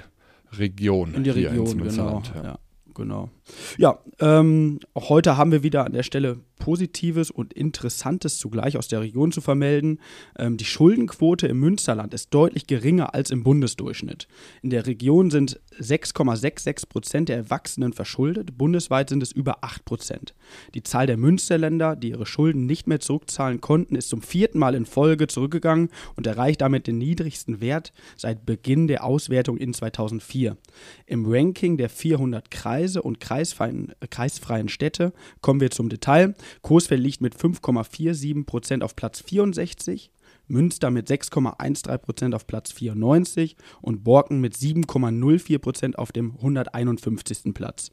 Region. 0.58 1.13
In 1.13 1.24
die 1.24 1.30
Region, 1.30 1.66
genau. 1.66 1.84
Münsterland, 1.84 2.32
Ja. 2.44 2.58
genau. 2.94 3.30
Ja, 3.77 4.00
ähm, 4.20 4.79
auch 4.94 5.10
heute 5.10 5.38
haben 5.38 5.51
wir 5.51 5.63
wieder 5.63 5.86
an 5.86 5.94
der 5.94 6.03
Stelle 6.03 6.39
Positives 6.60 7.32
und 7.32 7.53
Interessantes 7.53 8.38
zugleich 8.38 8.77
aus 8.77 8.88
der 8.88 9.01
Region 9.01 9.32
zu 9.32 9.41
vermelden. 9.41 10.00
Ähm, 10.38 10.58
die 10.58 10.65
Schuldenquote 10.65 11.48
im 11.48 11.60
Münsterland 11.60 12.13
ist 12.13 12.32
deutlich 12.34 12.68
geringer 12.68 13.15
als 13.15 13.32
im 13.32 13.44
Bundesdurchschnitt. 13.44 14.27
In 14.62 14.70
der 14.70 14.86
Region 14.86 15.32
sind 15.32 15.60
6,66 15.79 16.89
Prozent 16.89 17.29
der 17.29 17.38
Erwachsenen 17.38 17.94
verschuldet, 17.94 18.58
bundesweit 18.58 19.10
sind 19.10 19.24
es 19.24 19.32
über 19.32 19.63
8 19.63 19.86
Prozent. 19.86 20.36
Die 20.75 20.84
Zahl 20.84 21.08
der 21.08 21.18
Münsterländer, 21.18 21.96
die 21.96 22.10
ihre 22.10 22.25
Schulden 22.25 22.65
nicht 22.65 22.88
mehr 22.88 23.00
zurückzahlen 23.00 23.62
konnten, 23.62 23.96
ist 23.96 24.10
zum 24.10 24.22
vierten 24.22 24.60
Mal 24.60 24.75
in 24.75 24.86
Folge 24.86 25.27
zurückgegangen 25.27 25.89
und 26.15 26.27
erreicht 26.27 26.62
damit 26.62 26.88
den 26.88 26.98
niedrigsten 26.98 27.62
Wert 27.62 27.94
seit 28.18 28.46
Beginn 28.46 28.88
der 28.88 29.06
Auswertung 29.06 29.58
in 29.58 29.74
2004. 29.74 30.58
Im 31.06 31.25
Ranking 31.25 31.77
der 31.77 31.89
400 31.89 32.51
Kreise 32.51 33.01
und 33.01 33.22
kreisfreien, 33.39 33.93
äh, 34.00 34.08
kreisfreien 34.08 34.69
Städte 34.69 35.13
kommen 35.41 35.62
wir 35.62 35.72
zum 35.72 35.89
Detail. 35.89 36.36
Coesfeld 36.62 37.01
liegt 37.01 37.22
mit 37.22 37.36
5,47 37.36 38.46
Prozent 38.46 38.84
auf 38.84 38.96
Platz 38.96 39.22
64. 39.22 40.12
Münster 40.48 40.89
mit 40.89 41.08
6,13 41.08 41.98
Prozent 42.00 42.36
auf 42.36 42.48
Platz 42.48 42.72
94 42.72 43.55
und 43.81 44.03
Borken 44.03 44.41
mit 44.41 44.55
7,04 44.55 45.60
Prozent 45.60 46.00
auf 46.00 46.12
dem 46.12 46.36
151. 46.36 47.53
Platz. 47.53 47.91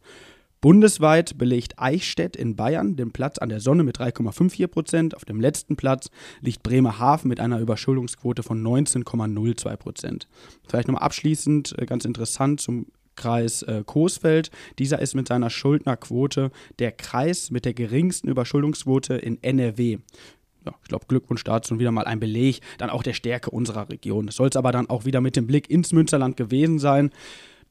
Bundesweit 0.62 1.37
belegt 1.37 1.75
Eichstätt 1.79 2.35
in 2.35 2.57
Bayern 2.57 2.97
den 2.97 3.12
Platz 3.12 3.38
an 3.38 3.50
der 3.50 3.61
Sonne 3.61 3.85
mit 3.85 3.99
3,54 3.99 4.67
Prozent. 4.69 5.15
Auf 5.15 5.26
dem 5.26 5.38
letzten 5.38 5.76
Platz 5.76 6.11
liegt 6.41 6.62
Bremerhaven 6.62 7.29
mit 7.29 7.41
einer 7.41 7.61
Überschuldungsquote 7.61 8.43
von 8.43 8.62
19,02 8.62 9.76
Prozent. 9.76 10.29
Vielleicht 10.67 10.88
nochmal 10.88 11.05
abschließend, 11.05 11.79
äh, 11.79 11.85
ganz 11.85 12.07
interessant 12.07 12.61
zum 12.61 12.87
Kreis 13.17 13.63
äh, 13.63 13.83
Coesfeld. 13.85 14.51
Dieser 14.79 15.01
ist 15.01 15.15
mit 15.15 15.29
seiner 15.29 15.51
Schuldnerquote 15.51 16.51
der 16.79 16.93
Kreis 16.93 17.51
mit 17.51 17.65
der 17.65 17.75
geringsten 17.75 18.29
Überschuldungsquote 18.29 19.15
in 19.15 19.43
NRW. 19.43 19.99
Ja, 20.65 20.75
ich 20.83 20.89
glaube, 20.89 21.07
Glückwunsch 21.07 21.45
dazu 21.45 21.75
und 21.75 21.81
wieder 21.81 21.93
mal 21.93 22.05
ein 22.05 22.21
Beleg 22.21 22.61
dann 22.79 22.91
auch 22.91 23.03
der 23.03 23.13
Stärke 23.13 23.51
unserer 23.51 23.89
Region. 23.89 24.27
Das 24.27 24.37
soll 24.37 24.49
es 24.49 24.57
aber 24.57 24.73
dann 24.73 24.91
auch 24.91 25.05
wieder 25.05 25.21
mit 25.21 25.37
dem 25.37 25.47
Blick 25.47 25.71
ins 25.71 25.93
Münsterland 25.93 26.37
gewesen 26.37 26.79
sein. 26.79 27.11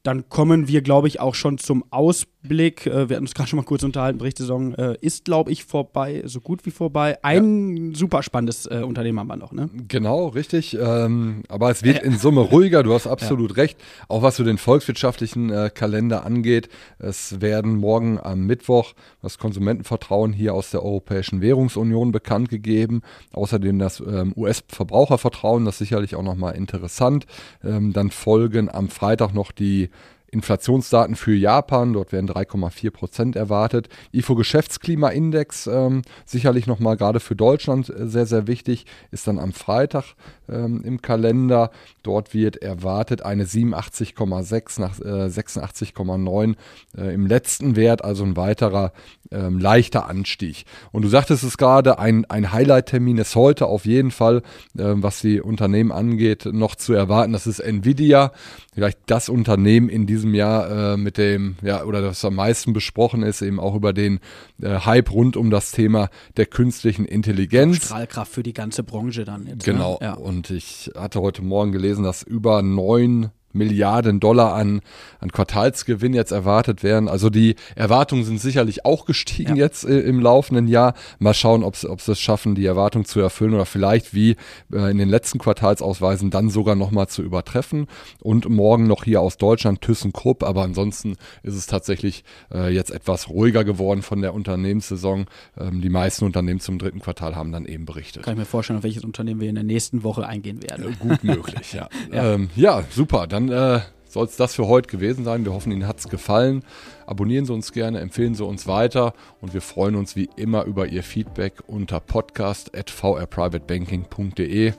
Dann 0.06 0.28
kommen 0.28 0.68
wir, 0.68 0.82
glaube 0.82 1.08
ich, 1.08 1.18
auch 1.18 1.34
schon 1.34 1.58
zum 1.58 1.84
Ausblick. 1.90 2.86
Äh, 2.86 3.08
Wir 3.08 3.16
hatten 3.16 3.24
uns 3.24 3.34
gerade 3.34 3.48
schon 3.48 3.56
mal 3.56 3.64
kurz 3.64 3.82
unterhalten. 3.82 4.18
Berichtssaison 4.18 4.72
äh, 4.76 4.96
ist, 5.00 5.24
glaube 5.24 5.50
ich, 5.50 5.64
vorbei, 5.64 6.22
so 6.26 6.40
gut 6.40 6.64
wie 6.64 6.70
vorbei. 6.70 7.18
Ein 7.24 7.92
super 7.92 8.22
spannendes 8.22 8.66
äh, 8.66 8.84
Unternehmen 8.86 9.18
haben 9.18 9.26
wir 9.26 9.34
noch, 9.34 9.50
ne? 9.50 9.68
Genau, 9.88 10.28
richtig. 10.28 10.78
Ähm, 10.80 11.42
aber 11.48 11.72
es 11.72 11.82
wird 11.82 12.04
in 12.04 12.18
Summe 12.18 12.42
ruhiger, 12.42 12.84
du 12.84 12.94
hast 12.94 13.08
absolut 13.08 13.56
recht. 13.56 13.78
Auch 14.06 14.22
was 14.22 14.36
so 14.36 14.44
den 14.44 14.58
volkswirtschaftlichen 14.58 15.52
Kalender 15.74 16.24
angeht. 16.24 16.68
Es 16.98 17.40
werden 17.40 17.76
morgen 17.76 18.20
am 18.20 18.46
Mittwoch 18.46 18.92
das 19.22 19.38
Konsumentenvertrauen 19.38 20.32
hier 20.32 20.54
aus 20.54 20.70
der 20.70 20.84
Europäischen 20.84 21.40
Währungsunion 21.40 22.12
bekannt 22.12 22.48
gegeben. 22.48 23.02
Außerdem 23.32 23.80
das 23.80 23.98
ähm, 23.98 24.32
US-Verbrauchervertrauen, 24.36 25.64
das 25.64 25.74
ist 25.74 25.78
sicherlich 25.78 26.14
auch 26.14 26.22
nochmal 26.22 26.54
interessant. 26.54 27.26
Ähm, 27.64 27.92
dann 27.92 28.12
folgen 28.12 28.68
am 28.72 28.88
Freitag 28.88 29.34
noch 29.34 29.50
die 29.50 29.90
Inflationsdaten 30.36 31.16
für 31.16 31.34
Japan, 31.34 31.94
dort 31.94 32.12
werden 32.12 32.28
3,4 32.28 32.90
Prozent 32.90 33.36
erwartet. 33.36 33.88
IFO-Geschäftsklimaindex, 34.12 35.66
ähm, 35.66 36.02
sicherlich 36.26 36.66
nochmal 36.66 36.98
gerade 36.98 37.20
für 37.20 37.34
Deutschland 37.34 37.88
äh, 37.88 38.06
sehr, 38.06 38.26
sehr 38.26 38.46
wichtig, 38.46 38.84
ist 39.10 39.26
dann 39.26 39.38
am 39.38 39.52
Freitag 39.52 40.14
ähm, 40.48 40.82
im 40.84 41.00
Kalender. 41.00 41.70
Dort 42.02 42.34
wird 42.34 42.56
erwartet 42.56 43.22
eine 43.22 43.44
87,6 43.44 44.80
nach 44.80 45.00
äh, 45.00 45.28
86,9 45.28 46.54
äh, 46.96 47.14
im 47.14 47.26
letzten 47.26 47.74
Wert, 47.76 48.04
also 48.04 48.24
ein 48.24 48.36
weiterer 48.36 48.92
ähm, 49.30 49.58
leichter 49.58 50.08
Anstieg. 50.08 50.64
Und 50.92 51.02
du 51.02 51.08
sagtest 51.08 51.42
es 51.44 51.56
gerade, 51.56 51.98
ein, 51.98 52.24
ein 52.26 52.52
Highlight-Termin 52.52 53.18
ist 53.18 53.34
heute 53.34 53.66
auf 53.66 53.86
jeden 53.86 54.10
Fall, 54.10 54.42
ähm, 54.78 55.02
was 55.02 55.20
die 55.20 55.40
Unternehmen 55.40 55.92
angeht, 55.92 56.46
noch 56.46 56.74
zu 56.74 56.92
erwarten. 56.92 57.32
Das 57.32 57.46
ist 57.46 57.60
Nvidia, 57.60 58.32
vielleicht 58.74 58.98
das 59.06 59.28
Unternehmen 59.28 59.88
in 59.88 60.06
diesem 60.06 60.25
Jahr 60.34 60.94
äh, 60.94 60.96
mit 60.96 61.18
dem, 61.18 61.56
ja, 61.62 61.84
oder 61.84 62.02
das 62.02 62.24
am 62.24 62.34
meisten 62.34 62.72
besprochen 62.72 63.22
ist, 63.22 63.42
eben 63.42 63.60
auch 63.60 63.74
über 63.74 63.92
den 63.92 64.20
äh, 64.60 64.80
Hype 64.80 65.10
rund 65.12 65.36
um 65.36 65.50
das 65.50 65.72
Thema 65.72 66.08
der 66.36 66.46
künstlichen 66.46 67.04
Intelligenz. 67.04 67.76
Strahlkraft 67.76 68.32
für 68.32 68.42
die 68.42 68.52
ganze 68.52 68.82
Branche 68.82 69.24
dann 69.24 69.46
jetzt. 69.46 69.64
Genau. 69.64 69.98
Ne? 70.00 70.06
Ja. 70.06 70.14
Und 70.14 70.50
ich 70.50 70.90
hatte 70.94 71.20
heute 71.20 71.42
Morgen 71.42 71.72
gelesen, 71.72 72.04
dass 72.04 72.22
über 72.22 72.62
neun 72.62 73.30
Milliarden 73.56 74.20
Dollar 74.20 74.54
an, 74.54 74.80
an 75.20 75.32
Quartalsgewinn 75.32 76.14
jetzt 76.14 76.30
erwartet 76.32 76.82
werden. 76.82 77.08
Also 77.08 77.30
die 77.30 77.56
Erwartungen 77.74 78.24
sind 78.24 78.40
sicherlich 78.40 78.84
auch 78.84 79.04
gestiegen 79.06 79.56
Ja. 79.56 79.64
jetzt 79.64 79.84
äh, 79.84 80.00
im 80.00 80.20
laufenden 80.20 80.68
Jahr. 80.68 80.94
Mal 81.18 81.34
schauen, 81.34 81.64
ob 81.64 81.76
sie 81.76 81.88
es 82.12 82.20
schaffen, 82.20 82.54
die 82.54 82.66
Erwartung 82.66 83.04
zu 83.04 83.20
erfüllen 83.20 83.54
oder 83.54 83.66
vielleicht 83.66 84.14
wie 84.14 84.36
äh, 84.72 84.90
in 84.90 84.98
den 84.98 85.08
letzten 85.08 85.38
Quartalsausweisen 85.38 86.30
dann 86.30 86.50
sogar 86.50 86.74
nochmal 86.74 87.08
zu 87.08 87.22
übertreffen. 87.22 87.86
Und 88.20 88.48
morgen 88.48 88.86
noch 88.86 89.04
hier 89.04 89.20
aus 89.20 89.36
Deutschland 89.36 89.80
ThyssenKrupp. 89.80 90.42
Aber 90.42 90.62
ansonsten 90.62 91.16
ist 91.42 91.54
es 91.54 91.66
tatsächlich 91.66 92.24
äh, 92.52 92.72
jetzt 92.72 92.90
etwas 92.90 93.28
ruhiger 93.28 93.64
geworden 93.64 94.02
von 94.02 94.20
der 94.22 94.34
Unternehmenssaison. 94.34 95.26
Ähm, 95.58 95.80
die 95.80 95.88
meisten 95.88 96.24
Unternehmen 96.24 96.60
zum 96.60 96.78
dritten 96.78 97.00
Quartal 97.00 97.36
haben 97.36 97.52
dann 97.52 97.66
eben 97.66 97.84
berichtet. 97.86 98.22
Kann 98.24 98.34
ich 98.34 98.38
mir 98.38 98.44
vorstellen, 98.44 98.78
auf 98.78 98.84
welches 98.84 99.04
Unternehmen 99.04 99.40
wir 99.40 99.48
in 99.48 99.54
der 99.54 99.64
nächsten 99.64 100.02
Woche 100.02 100.26
eingehen 100.26 100.62
werden. 100.62 100.96
Gut 100.98 101.24
möglich, 101.24 101.72
ja. 101.72 101.88
ja. 102.12 102.34
Ähm, 102.34 102.50
ja, 102.56 102.84
super. 102.90 103.26
Dann 103.26 103.45
äh, 103.50 103.80
soll 104.08 104.26
es 104.26 104.36
das 104.36 104.54
für 104.54 104.66
heute 104.66 104.88
gewesen 104.88 105.24
sein. 105.24 105.44
Wir 105.44 105.52
hoffen, 105.52 105.70
Ihnen 105.72 105.86
hat 105.86 105.98
es 105.98 106.08
gefallen. 106.08 106.64
Abonnieren 107.06 107.44
Sie 107.44 107.52
uns 107.52 107.72
gerne, 107.72 108.00
empfehlen 108.00 108.34
Sie 108.34 108.44
uns 108.44 108.66
weiter 108.66 109.12
und 109.40 109.54
wir 109.54 109.60
freuen 109.60 109.94
uns 109.96 110.16
wie 110.16 110.28
immer 110.36 110.64
über 110.64 110.86
Ihr 110.86 111.02
Feedback 111.02 111.54
unter 111.66 112.00
podcast.vrprivatebanking.de. 112.00 114.72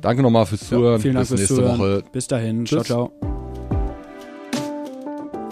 Danke 0.00 0.22
nochmal 0.22 0.46
fürs 0.46 0.68
Zuhören. 0.68 1.00
vielen 1.00 1.14
Dank 1.14 1.28
Bis 1.28 1.30
fürs 1.30 1.40
nächste 1.40 1.56
Zuhören. 1.56 1.78
Woche. 1.78 2.04
Bis 2.12 2.28
dahin. 2.28 2.64
Tschüss. 2.64 2.84
Ciao, 2.84 3.08
ciao. 3.08 3.12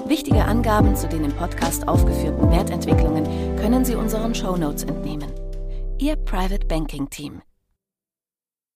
Wichtige 0.06 0.44
Angaben 0.44 0.94
zu 0.94 1.08
den 1.08 1.24
im 1.24 1.32
Podcast 1.32 1.88
aufgeführten 1.88 2.48
Wertentwicklungen 2.52 3.24
können 3.56 3.84
Sie 3.84 3.96
unseren 3.96 4.36
Shownotes 4.36 4.84
entnehmen. 4.84 5.26
Ihr 5.98 6.14
Private 6.14 6.64
Banking 6.66 7.10
Team. 7.10 7.40